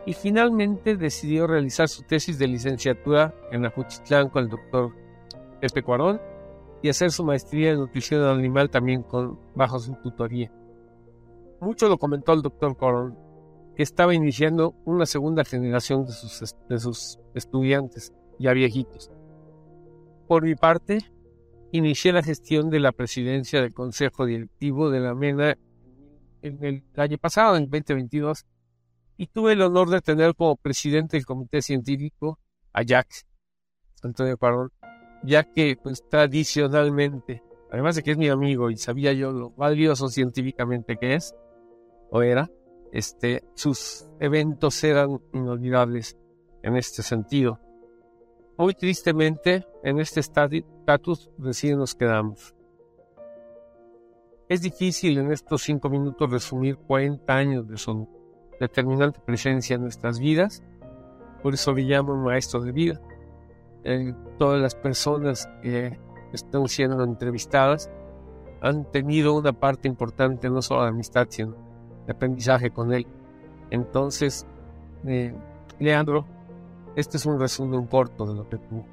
[0.05, 4.93] y finalmente decidió realizar su tesis de licenciatura en Ajuchitlán con el doctor
[5.59, 6.21] Pepe Cuarón
[6.81, 10.49] y hacer su maestría en nutrición animal también con, bajo su tutoría.
[11.59, 13.17] Mucho lo comentó el doctor Cuarón
[13.75, 19.11] que estaba iniciando una segunda generación de sus, de sus estudiantes, ya viejitos.
[20.29, 20.99] Por mi parte,
[21.73, 25.57] inicié la gestión de la presidencia del Consejo Directivo de la MENA
[26.41, 28.45] en el año pasado, en 2022,
[29.17, 32.39] y tuve el honor de tener como presidente del Comité Científico
[32.73, 33.07] a Jack
[34.01, 34.71] Antonio Parón,
[35.23, 40.07] ya que pues, tradicionalmente, además de que es mi amigo y sabía yo lo valioso
[40.07, 41.35] científicamente que es,
[42.11, 42.49] o era,
[42.91, 46.17] este, sus eventos eran inolvidables
[46.63, 47.59] en este sentido.
[48.57, 52.55] Muy tristemente, en este estatus recién nos quedamos.
[54.49, 58.09] Es difícil en estos cinco minutos resumir 40 años de su
[58.59, 60.63] determinante presencia en nuestras vidas,
[61.43, 62.99] por eso le llamo maestro de vida.
[63.83, 65.99] Eh, todas las personas que
[66.33, 67.91] están siendo entrevistadas
[68.59, 71.55] han tenido una parte importante no solo de amistad, sino
[72.09, 73.05] aprendizaje con él.
[73.69, 74.47] Entonces,
[75.05, 75.31] eh,
[75.77, 76.25] Leandro,
[76.95, 78.83] este es un resumen corto de lo que tú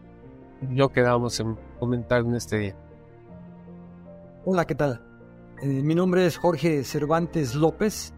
[0.70, 2.76] yo quedamos en comentar en este día.
[4.44, 5.05] Hola, ¿qué tal?
[5.62, 8.12] Eh, mi nombre es Jorge Cervantes López.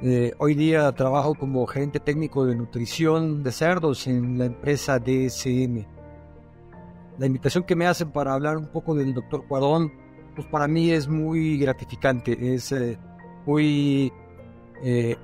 [0.00, 5.84] Eh, hoy día trabajo como gerente técnico de nutrición de cerdos en la empresa DSM.
[7.18, 9.92] La invitación que me hacen para hablar un poco del doctor Cuadrón,
[10.36, 12.72] pues para mí es muy gratificante, es
[13.44, 14.12] muy
[14.84, 15.16] eh,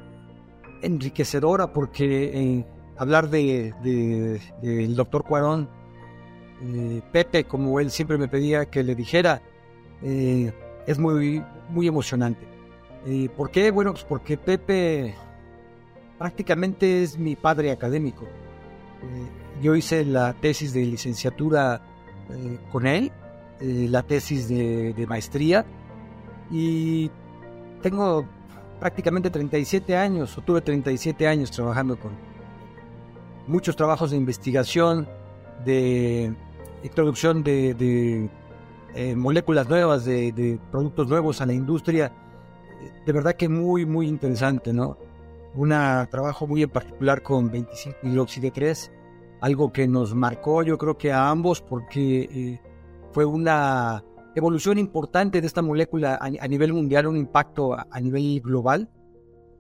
[0.83, 3.73] enriquecedora porque hablar de,
[4.61, 5.71] del doctor Cuarón,
[6.63, 9.41] eh, Pepe, como él siempre me pedía que le dijera,
[10.87, 12.47] es muy, muy emocionante.
[13.37, 13.71] ¿Por qué?
[13.71, 15.15] Bueno, pues porque Pepe
[16.19, 18.27] prácticamente es mi padre académico.
[19.63, 21.83] yo hice la tesis de licenciatura
[22.73, 23.13] con él,
[23.61, 25.65] la tesis de, de maestría
[26.51, 27.11] y
[27.83, 28.27] tengo
[28.81, 32.13] prácticamente 37 años, o tuve 37 años trabajando con
[33.47, 35.09] muchos trabajos de investigación,
[35.65, 36.35] de
[36.83, 38.29] introducción de,
[38.95, 42.13] eh, moléculas nuevas, de, productos nuevos a la industria.
[43.05, 44.99] De verdad que muy, muy interesante, ¿no?
[45.55, 45.71] Un
[46.11, 48.93] trabajo muy en particular con 25 hidróxido 3,
[49.41, 52.61] algo que nos marcó yo creo que a ambos porque eh,
[53.13, 54.05] fue una
[54.35, 58.91] evolución importante de esta molécula a, nivel mundial, un impacto a, nivel global.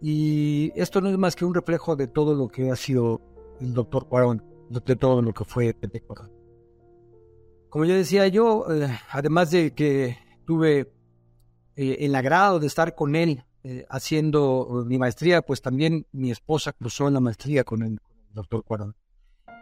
[0.01, 3.21] Y esto no es más que un reflejo de todo lo que ha sido
[3.61, 6.34] el doctor Cuarón, de todo lo que fue Pepe Cuarón.
[7.75, 10.93] Como ya decía yo, eh, además de que tuve
[11.75, 16.73] eh, el agrado de estar con él eh, haciendo mi maestría, pues también mi esposa
[16.73, 17.99] cruzó la maestría con el,
[18.33, 18.95] doctor Cuarón.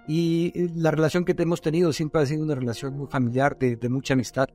[0.06, 4.12] Y la relación que hemos tenido siempre ha sido una relación muy familiar, de, mucha
[4.12, 4.46] amistad.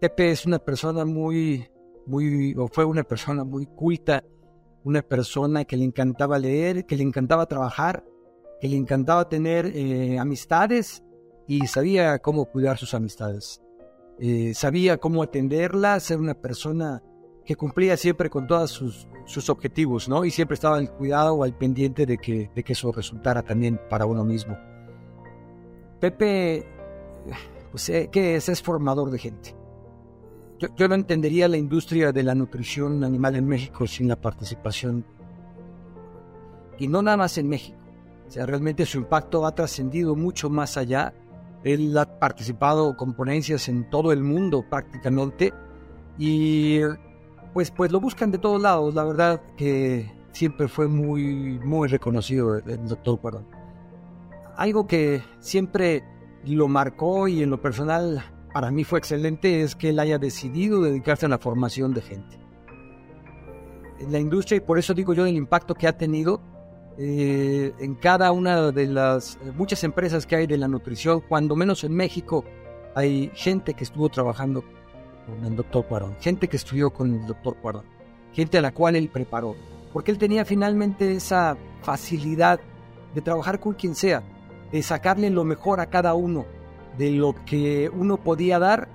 [0.00, 1.68] Pepe es una persona muy,
[2.04, 4.24] muy, o fue una persona muy culta,
[4.82, 8.04] una persona que le encantaba leer, que le encantaba trabajar,
[8.60, 9.72] que le encantaba tener
[10.18, 11.04] amistades
[11.48, 13.62] y sabía cómo cuidar sus amistades.
[14.20, 17.02] Eh, sabía cómo atenderlas, ser una persona
[17.44, 20.26] que cumplía siempre con todos sus, sus, objetivos, ¿no?
[20.26, 23.80] Y siempre estaba al cuidado o al pendiente de que, de que eso resultara también
[23.88, 24.58] para uno mismo.
[25.98, 26.66] Pepe,
[27.70, 28.50] pues, eh, ¿qué es?
[28.50, 29.56] Es formador de gente.
[30.58, 35.06] Yo, yo no entendería la industria de la nutrición animal en México sin la participación.
[36.78, 37.78] Y no nada más en México.
[38.26, 41.14] O sea, realmente su impacto ha trascendido mucho más allá
[41.64, 45.52] él ha participado con ponencias en todo el mundo prácticamente
[46.18, 46.80] y
[47.52, 48.94] pues, pues lo buscan de todos lados.
[48.94, 53.46] La verdad que siempre fue muy, muy reconocido el doctor Cuarón.
[54.56, 56.04] Algo que siempre
[56.44, 60.82] lo marcó y en lo personal para mí fue excelente es que él haya decidido
[60.82, 62.38] dedicarse a la formación de gente.
[64.00, 66.40] En la industria, y por eso digo yo el impacto que ha tenido,
[67.00, 71.54] eh, en cada una de las eh, muchas empresas que hay de la nutrición, cuando
[71.54, 72.44] menos en México,
[72.96, 74.64] hay gente que estuvo trabajando
[75.24, 77.84] con el doctor Cuarón, gente que estudió con el doctor Cuarón,
[78.32, 79.54] gente a la cual él preparó,
[79.92, 82.58] porque él tenía finalmente esa facilidad
[83.14, 84.24] de trabajar con quien sea,
[84.72, 86.46] de sacarle lo mejor a cada uno,
[86.96, 88.88] de lo que uno podía dar.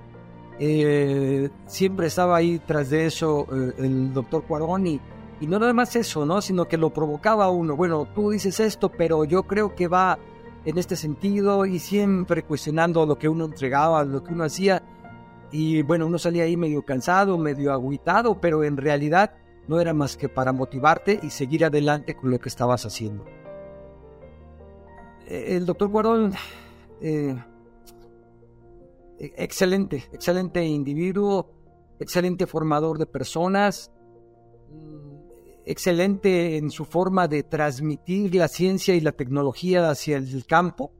[0.58, 3.46] Eh, siempre estaba ahí tras de eso
[3.78, 5.00] el doctor Cuarón y
[5.40, 6.40] y no nada más eso, ¿no?
[6.40, 7.76] Sino que lo provocaba uno.
[7.76, 10.18] Bueno, tú dices esto, pero yo creo que va
[10.64, 14.82] en este sentido y siempre cuestionando lo que uno entregaba, lo que uno hacía.
[15.50, 19.34] Y bueno, uno salía ahí medio cansado, medio agüitado, pero en realidad
[19.68, 23.24] no era más que para motivarte y seguir adelante con lo que estabas haciendo.
[25.26, 26.32] Eh, el doctor Guardón,
[27.00, 27.36] eh,
[29.18, 31.50] excelente, excelente individuo,
[31.98, 33.90] excelente formador de personas
[35.66, 40.92] excelente en su forma de transmitir la ciencia y la tecnología hacia el campo.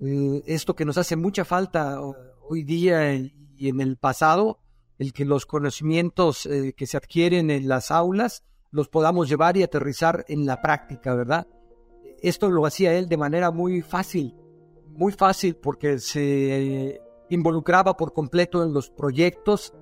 [0.00, 2.00] Eh, esto que nos hace mucha falta
[2.48, 4.58] hoy día y en el pasado,
[4.98, 9.62] el que los conocimientos eh, que se adquieren en las aulas los podamos llevar y
[9.62, 11.46] aterrizar en la práctica, ¿verdad?
[12.22, 14.34] Esto lo hacía él de manera muy fácil,
[14.86, 19.74] muy fácil porque se involucraba por completo en los proyectos.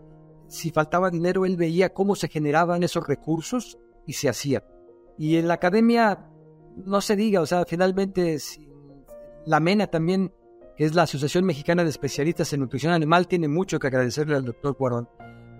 [0.48, 4.64] Si faltaba dinero, él veía cómo se generaban esos recursos y se hacía.
[5.18, 6.30] Y en la academia,
[6.76, 8.38] no se diga, o sea, finalmente
[9.46, 10.32] la MENA también,
[10.76, 14.44] que es la Asociación Mexicana de Especialistas en Nutrición Animal, tiene mucho que agradecerle al
[14.44, 15.08] doctor Cuarón.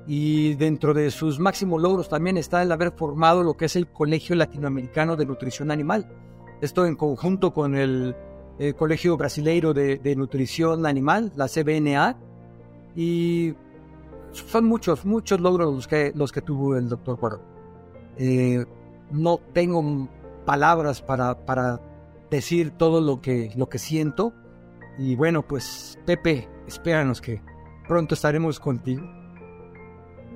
[0.07, 3.87] Y dentro de sus máximos logros también está el haber formado lo que es el
[3.89, 6.09] Colegio Latinoamericano de Nutrición Animal.
[6.61, 8.17] Esto en conjunto con el,
[8.77, 12.19] Colegio Brasileiro de, Nutrición Animal, la CBNA.
[12.97, 13.55] Y
[14.33, 17.41] son muchos, muchos logros los que, los que tuvo el doctor Cuarón.
[18.17, 18.65] Eh,
[19.11, 20.09] no tengo
[20.45, 21.81] palabras para, para
[22.31, 24.33] decir todo lo que, lo que siento.
[24.99, 27.41] Y bueno, pues Pepe, espéranos que
[27.89, 29.03] pronto estaremos contigo.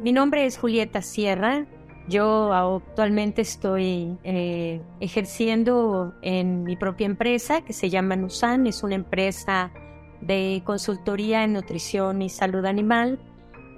[0.03, 1.67] Mi nombre es Julieta Sierra.
[2.09, 8.67] Yo actualmente estoy eh, ejerciendo en mi propia empresa que se llama Nusan.
[8.67, 9.73] Es una empresa
[10.21, 13.19] de consultoría en nutrición y salud animal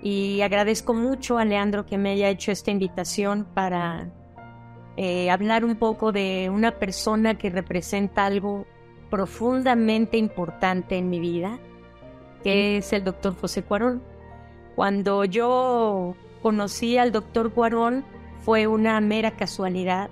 [0.06, 4.06] y agradezco mucho a Leandro que me haya hecho esta invitación para
[4.96, 8.66] eh, hablar un poco de una persona que representa algo
[9.10, 11.58] profundamente importante en mi vida,
[12.44, 14.00] que es el doctor José Cuarón.
[14.76, 18.04] Cuando yo conocí al doctor Cuarón
[18.44, 20.08] fue una mera casualidad.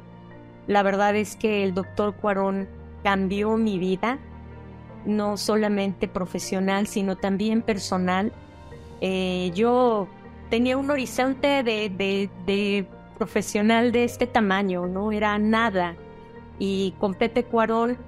[0.66, 2.68] La verdad es que el doctor Cuarón
[3.04, 4.18] cambió mi vida,
[5.06, 8.32] no solamente profesional, sino también personal
[9.00, 10.08] eh, yo
[10.50, 12.86] tenía un horizonte de,
[13.18, 15.96] profesional de este tamaño, no era nada.
[16.58, 17.98] Y con Pepe Cuarón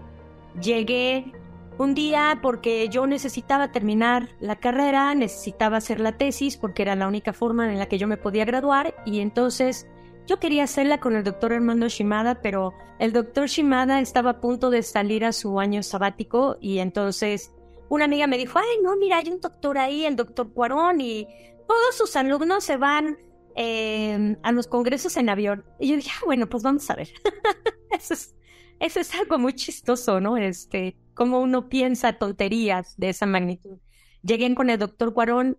[0.60, 1.32] llegué
[1.78, 7.06] Un día porque yo necesitaba terminar la carrera, necesitaba hacer la tesis porque era la
[7.06, 9.86] única forma en la que yo me podía graduar y entonces
[10.26, 14.70] yo quería hacerla con el doctor Armando Shimada, pero el doctor Shimada estaba a punto
[14.70, 17.52] de salir a su año sabático y entonces
[17.88, 21.28] una amiga me dijo, ay, no, mira, hay un doctor ahí, el doctor Cuarón, y
[21.66, 23.18] todos sus alumnos se van
[23.54, 25.64] eh, a los congresos en avión.
[25.80, 27.08] Y yo dije, ah, bueno, pues vamos a ver.
[27.90, 28.36] eso, es,
[28.80, 30.36] eso es algo muy chistoso, ¿no?
[30.36, 33.78] Este, cómo uno piensa tonterías de esa magnitud.
[34.22, 35.58] Llegué con el doctor Cuarón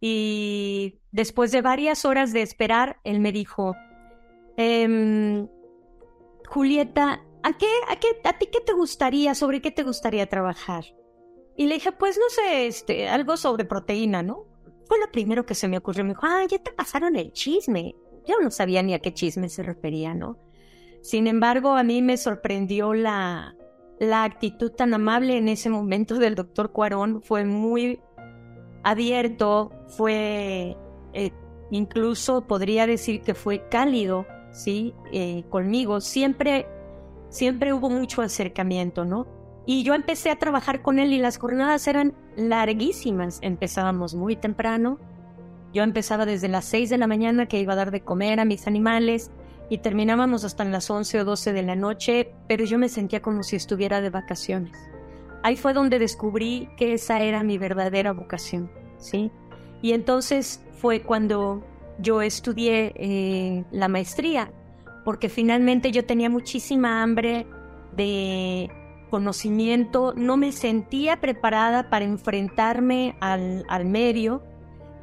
[0.00, 3.74] y después de varias horas de esperar, él me dijo,
[4.56, 5.48] em,
[6.46, 10.84] Julieta, ¿a, qué, a, qué, ¿a ti qué te gustaría, sobre qué te gustaría trabajar?
[11.58, 14.46] Y le dije, pues no sé, este, algo sobre proteína, ¿no?
[14.86, 16.04] Fue lo primero que se me ocurrió.
[16.04, 17.96] Me dijo, ah, ya te pasaron el chisme.
[18.24, 20.38] Yo no sabía ni a qué chisme se refería, ¿no?
[21.02, 23.56] Sin embargo, a mí me sorprendió la,
[23.98, 27.22] la actitud tan amable en ese momento del doctor Cuarón.
[27.22, 28.00] Fue muy
[28.84, 30.76] abierto, fue
[31.12, 31.32] eh,
[31.72, 34.94] incluso podría decir que fue cálido, ¿sí?
[35.12, 36.00] Eh, conmigo.
[36.00, 36.68] Siempre,
[37.30, 39.37] siempre hubo mucho acercamiento, ¿no?
[39.68, 43.38] Y yo empecé a trabajar con él y las jornadas eran larguísimas.
[43.42, 44.98] Empezábamos muy temprano.
[45.74, 48.46] Yo empezaba desde las 6 de la mañana que iba a dar de comer a
[48.46, 49.30] mis animales
[49.68, 53.42] y terminábamos hasta las 11 o 12 de la noche, pero yo me sentía como
[53.42, 54.72] si estuviera de vacaciones.
[55.42, 59.30] Ahí fue donde descubrí que esa era mi verdadera vocación, ¿sí?
[59.82, 61.62] Y entonces fue cuando
[61.98, 64.50] yo estudié eh, la maestría,
[65.04, 67.46] porque finalmente yo tenía muchísima hambre
[67.94, 68.70] de
[69.08, 74.42] conocimiento, no me sentía preparada para enfrentarme al, medio,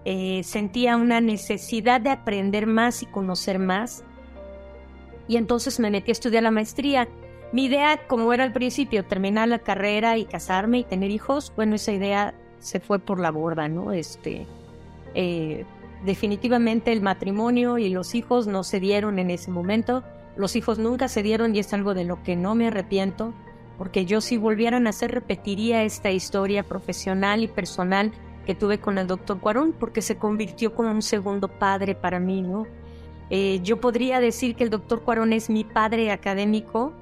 [0.06, 4.04] eh, sentía una necesidad de aprender más y conocer más.
[5.28, 7.08] Y entonces me metí a estudiar la maestría.
[7.52, 11.76] Mi idea, como era al principio, terminar la carrera y casarme y tener hijos, bueno,
[11.76, 13.92] esa idea se fue por la borda, ¿no?
[13.92, 14.46] Este,
[15.14, 15.66] eh,
[16.04, 20.04] definitivamente el matrimonio y los hijos no se dieron en ese momento.
[20.36, 23.34] Los hijos nunca se dieron y es algo de lo que no me arrepiento
[23.78, 28.12] porque yo si volviera a nacer repetiría esta historia profesional y personal
[28.46, 32.42] que tuve con el doctor Cuarón, porque se convirtió como un segundo padre para mí,
[32.42, 32.68] ¿no?
[33.30, 36.94] Eh, yo podría decir que el doctor Cuarón es mi padre académico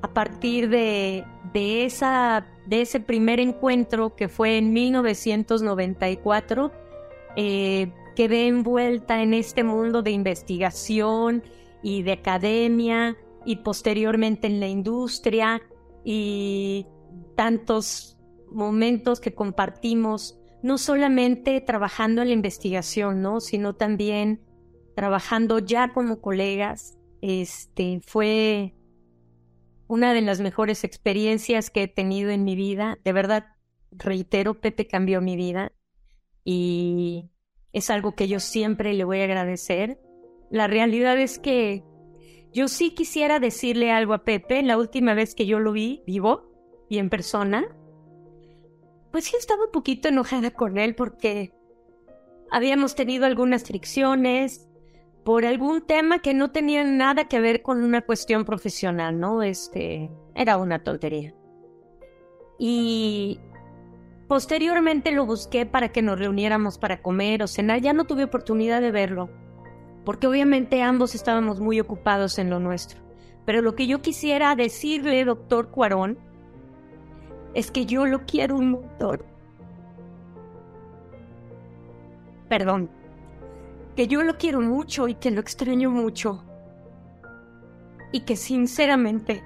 [0.00, 6.72] a partir de, esa, de ese primer encuentro que fue en 1994.
[7.36, 11.42] Eh, quedé envuelta en este mundo de investigación
[11.82, 15.60] y de academia y posteriormente en la industria
[16.10, 16.86] y
[17.36, 18.16] tantos
[18.50, 23.40] momentos que compartimos, no solamente trabajando en la investigación, ¿no?
[23.40, 24.40] sino también
[24.96, 26.98] trabajando ya como colegas.
[27.20, 28.74] Este fue
[29.86, 32.98] una de las mejores experiencias que he tenido en mi vida.
[33.04, 33.44] De verdad,
[33.90, 35.72] reitero, Pepe cambió mi vida
[36.42, 37.28] y
[37.74, 40.00] es algo que yo siempre le voy a agradecer.
[40.50, 41.84] La realidad es que
[42.52, 44.62] yo sí quisiera decirle algo a Pepe.
[44.62, 46.50] La última vez que yo lo vi vivo
[46.88, 47.66] y en persona,
[49.12, 51.52] pues sí estaba un poquito enojada con él porque
[52.50, 54.66] habíamos tenido algunas fricciones
[55.24, 59.42] por algún tema que no tenía nada que ver con una cuestión profesional, ¿no?
[59.42, 61.34] Este, era una tontería.
[62.58, 63.38] Y
[64.26, 67.82] posteriormente lo busqué para que nos reuniéramos para comer o cenar.
[67.82, 69.28] Ya no tuve oportunidad de verlo
[70.04, 73.00] porque obviamente ambos estábamos muy ocupados en lo nuestro.
[73.44, 76.18] Pero lo que yo quisiera decirle, doctor Cuarón,
[77.54, 79.22] es que yo lo quiero un montón.
[82.48, 82.90] Perdón.
[83.96, 86.44] Que yo lo quiero mucho y que lo extraño mucho.
[88.12, 89.42] Y que sinceramente,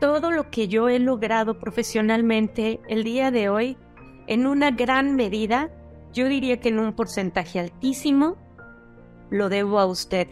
[0.00, 3.76] todo lo que yo he logrado profesionalmente el día de hoy,
[4.26, 5.70] en una gran medida,
[6.12, 8.36] yo diría que en un porcentaje altísimo,
[9.30, 10.28] lo debo a usted.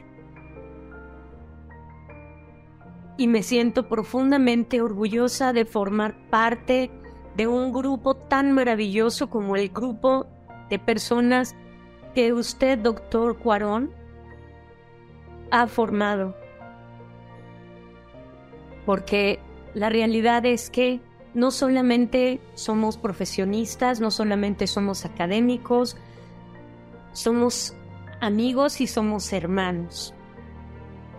[3.17, 6.91] Y me siento profundamente orgullosa de formar parte
[7.37, 10.27] de un grupo tan maravilloso como el grupo
[10.71, 11.55] de personas
[12.15, 13.91] que usted, doctor Cuarón,
[15.51, 16.35] ha formado.
[18.85, 19.41] Porque
[19.75, 21.01] la realidad es que
[21.35, 25.97] no solamente somos profesionistas, no solamente somos académicos,
[27.13, 27.75] somos
[28.21, 30.15] amigos y somos hermanos.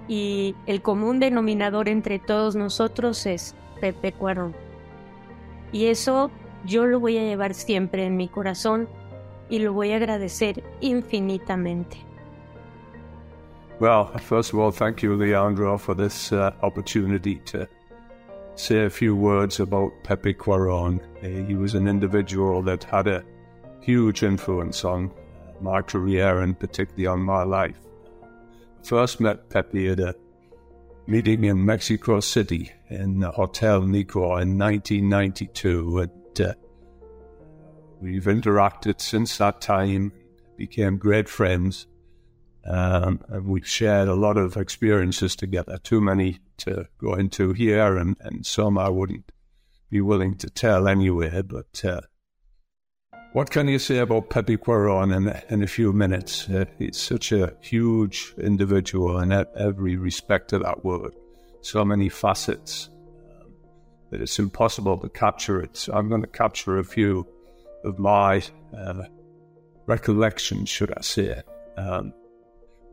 [0.08, 4.56] Y el común denominador entre todos nosotros es Pepe Cuarón.
[5.72, 6.32] Y eso
[6.66, 8.90] yo lo voy a llevar siempre en mi corazón
[9.50, 12.06] y lo voy a agradecer infinitamente.
[13.80, 17.68] Well, first of all, thank you, Leandro, for this uh, opportunity to
[18.56, 21.00] say a few words about Pepe Quaron.
[21.24, 23.24] Uh, he was an individual that had a
[23.80, 25.12] huge influence on
[25.62, 27.78] my career and particularly on my life.
[28.84, 30.16] First met Pepe at a
[31.08, 36.00] meeting in Mexico City in the Hotel Nico in 1992.
[36.00, 36.54] And uh,
[38.00, 40.12] we've interacted since that time,
[40.56, 41.88] became great friends.
[42.66, 47.98] Um, and we've shared a lot of experiences together, too many to go into here,
[47.98, 49.32] and, and some I wouldn't
[49.90, 51.42] be willing to tell anyway.
[51.42, 52.02] But uh,
[53.34, 56.50] what can you say about Pepe Quaron in, in a few minutes?
[56.50, 61.14] Uh, he's such a huge individual in every respect of that word.
[61.62, 62.90] So many facets
[63.30, 63.54] um,
[64.10, 65.78] that it's impossible to capture it.
[65.78, 67.28] So I'm going to capture a few
[67.84, 68.42] of my
[68.76, 69.04] uh,
[69.86, 71.42] recollections, should I say.
[71.78, 72.14] Um,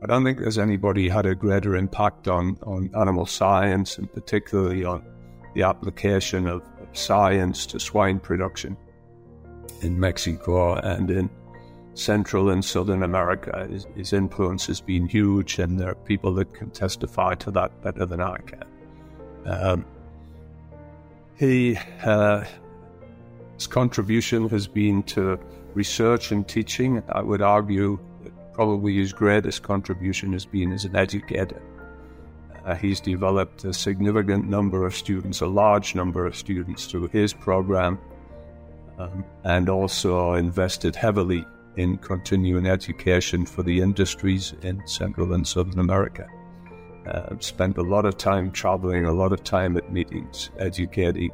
[0.03, 4.85] I don't think there's anybody had a greater impact on, on animal science and particularly
[4.85, 5.03] on
[5.55, 8.77] the application of, of science to swine production
[9.81, 11.29] in Mexico and in
[11.93, 13.67] Central and Southern America.
[13.69, 17.81] His, his, influence has been huge, and there are people that can testify to that
[17.81, 18.63] better than I can.
[19.45, 19.85] Um,
[21.37, 22.43] he, uh,
[23.55, 25.39] his contribution has been to
[25.73, 27.03] research and teaching.
[27.09, 31.61] I would argue that probably his greatest contribution has been as an educator.
[32.65, 37.33] Uh, he's developed a significant number of students, a large number of students through his
[37.33, 37.97] program,
[38.97, 41.45] um, and also invested heavily
[41.75, 46.27] in continuing education for the industries in Central and Southern America.
[47.07, 51.31] Uh, spent a lot of time traveling, a lot of time at meetings, educating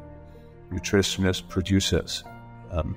[0.70, 2.22] nutritionists, producers.
[2.70, 2.96] Um,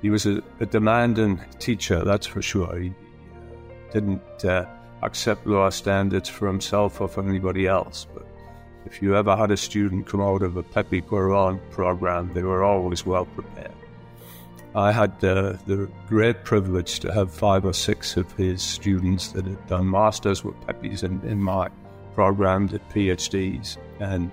[0.00, 2.76] he was a, a, demanding teacher, that's for sure.
[2.78, 2.92] He,
[3.92, 4.64] didn't uh,
[5.02, 8.06] accept lower standards for himself or for anybody else.
[8.12, 8.26] But
[8.86, 12.64] if you ever had a student come out of a Pepe Quaron program, they were
[12.64, 13.74] always well prepared.
[14.74, 19.46] I had uh, the great privilege to have five or six of his students that
[19.46, 21.68] had done masters with Pepe's in, in my
[22.14, 24.30] program, did PhDs, and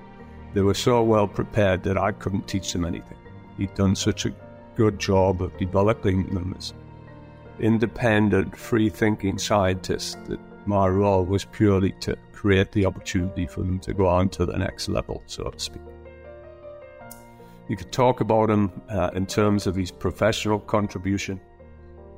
[0.53, 3.17] they were so well prepared that I couldn't teach them anything.
[3.57, 4.33] He'd done such a
[4.75, 6.73] good job of developing them as
[7.59, 13.79] independent, free thinking scientists that my role was purely to create the opportunity for them
[13.79, 15.81] to go on to the next level, so to speak.
[17.69, 21.39] You could talk about him uh, in terms of his professional contribution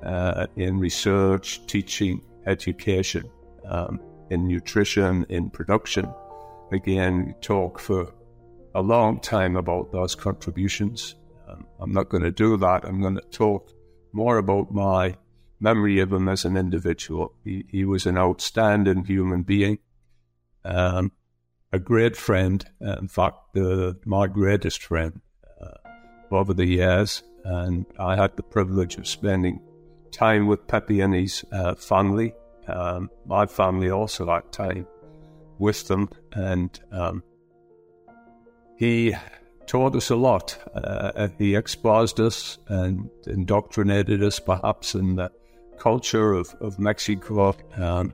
[0.02, 3.30] uh, in research, teaching, education,
[3.68, 4.00] um,
[4.30, 6.10] in nutrition, in production.
[6.72, 8.14] Again, talk for
[8.76, 11.16] a long time about those contributions.
[11.50, 12.86] Um, I'm not going to do that.
[12.86, 13.74] I'm going to talk
[14.14, 15.18] more about my
[15.60, 17.34] memory of him as an individual.
[17.44, 19.80] He, he was an outstanding human being,
[20.64, 21.12] um,
[21.74, 25.20] a great friend, in fact, uh, my greatest friend
[26.32, 27.24] over the years.
[27.44, 29.62] And I had the privilege of spending
[30.12, 32.34] time with Pepe and his uh, family.
[32.68, 34.88] Um, my family also had time
[35.58, 36.10] with them.
[36.34, 37.24] And um,
[38.78, 39.16] he
[39.68, 40.58] taught us a lot.
[40.74, 45.32] Uh, he exposed us and indoctrinated us, perhaps, in the
[45.78, 48.14] culture of, of Mexico um,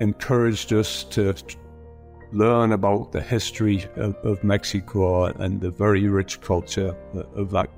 [0.00, 1.34] encouraged us to
[2.32, 6.94] learn about the history of, of, Mexico and the very rich culture
[7.34, 7.68] of that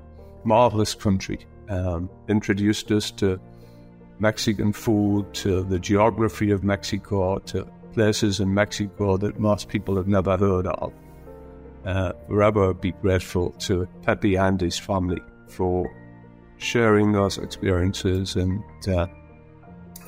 [0.43, 1.39] marvelous country.
[1.69, 3.39] Um, introduced us to
[4.19, 10.07] Mexican food, to the geography of Mexico, to places in Mexico that most people have
[10.07, 10.93] never heard of.
[11.85, 15.93] Uh, forever be grateful to Pepe and his family for
[16.57, 19.07] sharing those experiences and uh,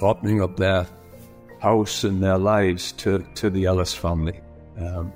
[0.02, 0.88] opening up their
[1.66, 4.40] house and their lives to, to the Ellis family.
[4.80, 5.12] Um,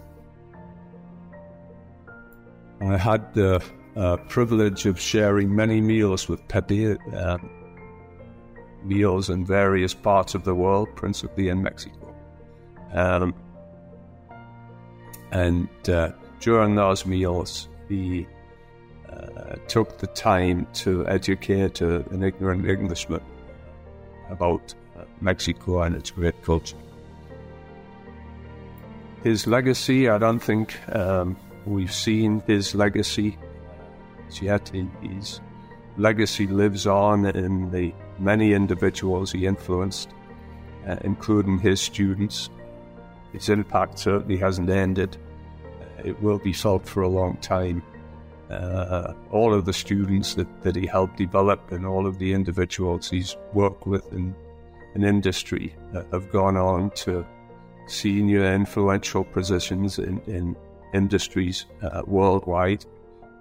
[2.82, 3.64] I had the
[3.96, 7.38] uh, privilege of sharing many meals with Pepe, uh,
[8.84, 12.16] meals in various parts of the world, principally in Mexico.
[12.94, 13.36] Um,
[15.32, 18.26] and uh, during those meals, he
[19.08, 23.22] uh, took the time to educate uh, an ignorant Englishman
[24.32, 24.74] about
[25.22, 26.78] Mexico and its great culture.
[29.24, 31.36] His legacy, I don't think um,
[31.66, 33.38] we've seen his legacy
[34.42, 34.72] yet.
[35.02, 35.42] His
[35.98, 40.10] legacy lives on in the many individuals he influenced,
[40.88, 42.50] uh, including his students.
[43.34, 45.18] His impact certainly hasn't ended.
[46.04, 47.84] It will be felt for a long time
[48.50, 53.10] uh, all of the students that, that he helped develop and all of the individuals
[53.10, 54.36] he's worked with in,
[55.00, 55.76] in industry
[56.12, 57.26] have gone on to
[57.88, 60.56] senior influential positions in, in
[60.94, 62.86] industries uh, worldwide,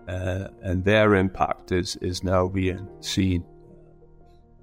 [0.06, 3.44] uh, and their impact is, is now being seen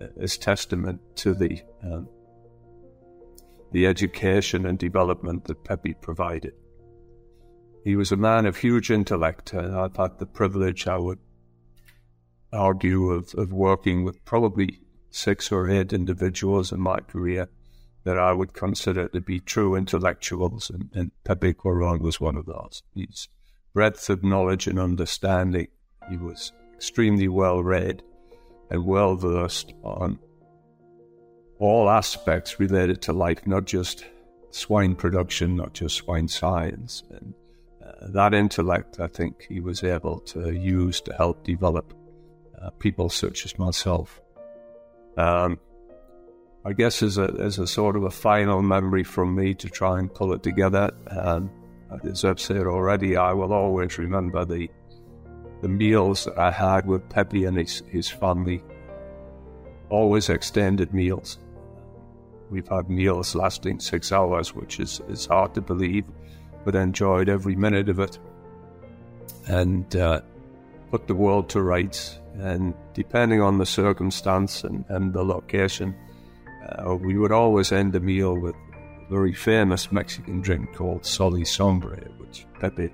[0.01, 2.07] uh, as testament to the um,
[3.71, 6.53] the education and development that Pepe provided.
[7.83, 11.19] He was a man of huge intellect, and I've had the privilege, I would
[12.53, 14.79] argue, of, of working with probably
[15.15, 17.47] six or eight individuals in my career
[18.03, 22.45] that I would consider to be true intellectuals, and, and Pepe Coron was one of
[22.45, 22.83] those.
[22.93, 23.29] His
[23.73, 25.67] breadth of knowledge and understanding,
[26.09, 28.03] he was extremely well read
[28.69, 30.19] and well versed on
[31.59, 34.05] all aspects related to life, not just
[34.51, 37.03] swine production, not just swine science.
[37.09, 37.33] And
[37.83, 41.93] uh, that intellect, I think, he was able to use to help develop
[42.61, 44.19] uh, people such as myself.
[45.17, 45.59] Um,
[46.65, 49.99] I guess as a, as a sort of a final memory from me to try
[49.99, 51.51] and pull it together, um,
[52.03, 54.69] as I've said already, I will always remember the
[55.61, 58.61] the meals that I had with Pepe and his, his family.
[59.89, 61.39] Always extended meals.
[62.49, 66.05] We've had meals lasting six hours, which is, is hard to believe,
[66.63, 68.19] but enjoyed every minute of it.
[69.47, 70.21] And uh,
[70.91, 72.19] put the world to rights.
[72.39, 75.95] And depending on the circumstance and, and the location,
[76.67, 81.33] uh, we would always end the meal with a very famous Mexican drink called Sol
[81.33, 82.91] y Sombre, which Pepe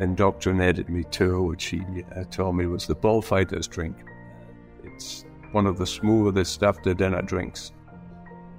[0.00, 1.80] indoctrinated me to, which he
[2.16, 3.96] uh, told me was the bullfighter's drink.
[4.84, 7.72] It's one of the smoothest after dinner drinks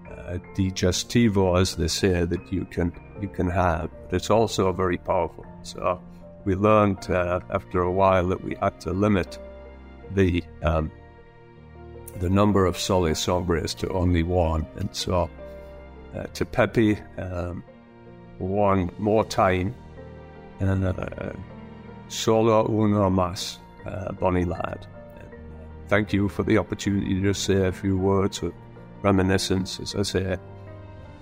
[0.09, 3.89] uh, digestivo, as they say, that you can you can have.
[4.09, 5.45] But it's also very powerful.
[5.63, 6.01] So
[6.45, 9.39] we learned uh, after a while that we had to limit
[10.13, 10.91] the um,
[12.19, 15.29] the number of Sol y Sombres to only one, and so
[16.15, 17.63] uh, to Pepe um,
[18.37, 19.73] one more time
[20.59, 21.35] and another
[22.07, 24.85] solo uno más, uh, Bonnie Lad.
[25.87, 28.53] Thank you for the opportunity to say a few words of
[29.01, 29.79] reminiscence.
[29.79, 30.37] As I say,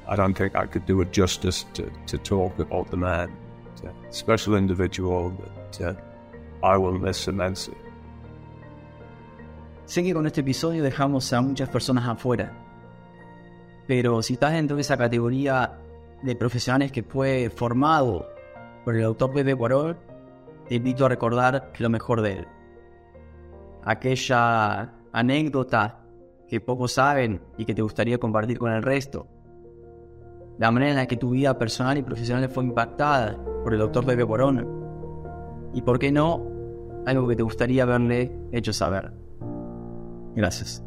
[0.08, 3.36] I don't think I could do it justice to, to talk about the man,
[3.82, 7.78] the special individual that uh, I will miss immensely.
[9.92, 12.54] Sé que con este episodio dejamos a muchas personas afuera,
[13.88, 15.80] pero si estás dentro de esa categoría
[16.24, 18.26] de profesionales que fue formado
[18.86, 19.98] por el autor Pepe Cuarol,
[20.70, 22.48] te invito a recordar lo mejor de él.
[23.84, 26.00] Aquella anécdota
[26.48, 29.28] que pocos saben y que te gustaría compartir con el resto.
[30.58, 34.06] La manera en la que tu vida personal y profesional fue impactada por el doctor
[34.06, 34.66] Pepe Corona.
[35.74, 36.48] Y por qué no,
[37.06, 39.20] algo que te gustaría haberle hecho saber.
[40.36, 40.84] Gracias.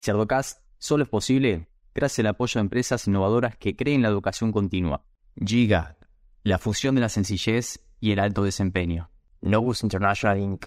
[0.00, 5.04] Cerdocast solo es posible gracias al apoyo de empresas innovadoras que creen la educación continua.
[5.36, 5.98] Giga
[6.44, 9.10] la fusión de la sencillez y el alto desempeño.
[9.42, 10.66] Novus International Inc.,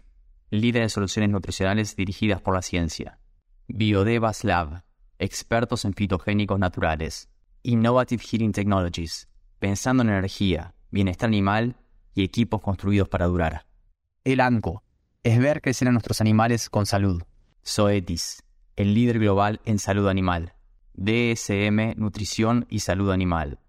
[0.51, 3.20] líder en soluciones nutricionales dirigidas por la ciencia.
[3.68, 4.84] Biodevas Lab,
[5.18, 7.32] expertos en fitogénicos naturales.
[7.64, 9.31] Innovative Heating Technologies,
[9.62, 11.78] pensando en energía, bienestar animal
[12.14, 13.66] y equipos construidos para durar.
[14.26, 14.84] El ANCO,
[15.24, 17.24] es ver crecer a nuestros animales con salud.
[17.66, 18.43] Zoetis,
[18.76, 20.55] el líder global en salud animal.
[20.95, 23.62] DSM, Nutrición y Salud Animal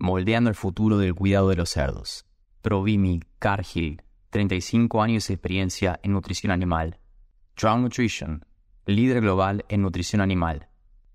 [0.00, 2.24] moldeando el futuro del cuidado de los cerdos.
[2.62, 6.98] Provimi Cargill, 35 años de experiencia en nutrición animal.
[7.54, 8.46] Drown Nutrition,
[8.86, 10.68] líder global en nutrición animal.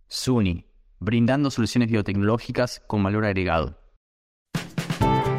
[0.08, 0.68] SUNY,
[1.00, 3.80] brindando soluciones biotecnológicas con valor agregado.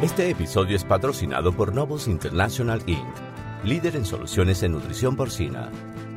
[0.01, 3.03] Este episodio es patrocinado por Novus International Inc.,
[3.63, 5.71] líder en soluciones en nutrición porcina.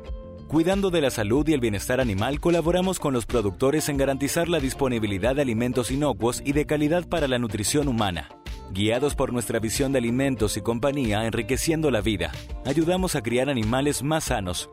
[0.48, 4.60] Cuidando de la salud y el bienestar animal, colaboramos con los productores en garantizar la
[4.60, 8.28] disponibilidad de alimentos inocuos y de calidad para la nutrición humana.
[8.70, 12.30] Guiados por nuestra visión de alimentos y compañía enriqueciendo la vida,
[12.64, 14.70] ayudamos a criar animales más sanos,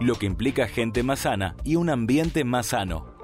[0.00, 3.19] lo que implica gente más sana y un ambiente más sano.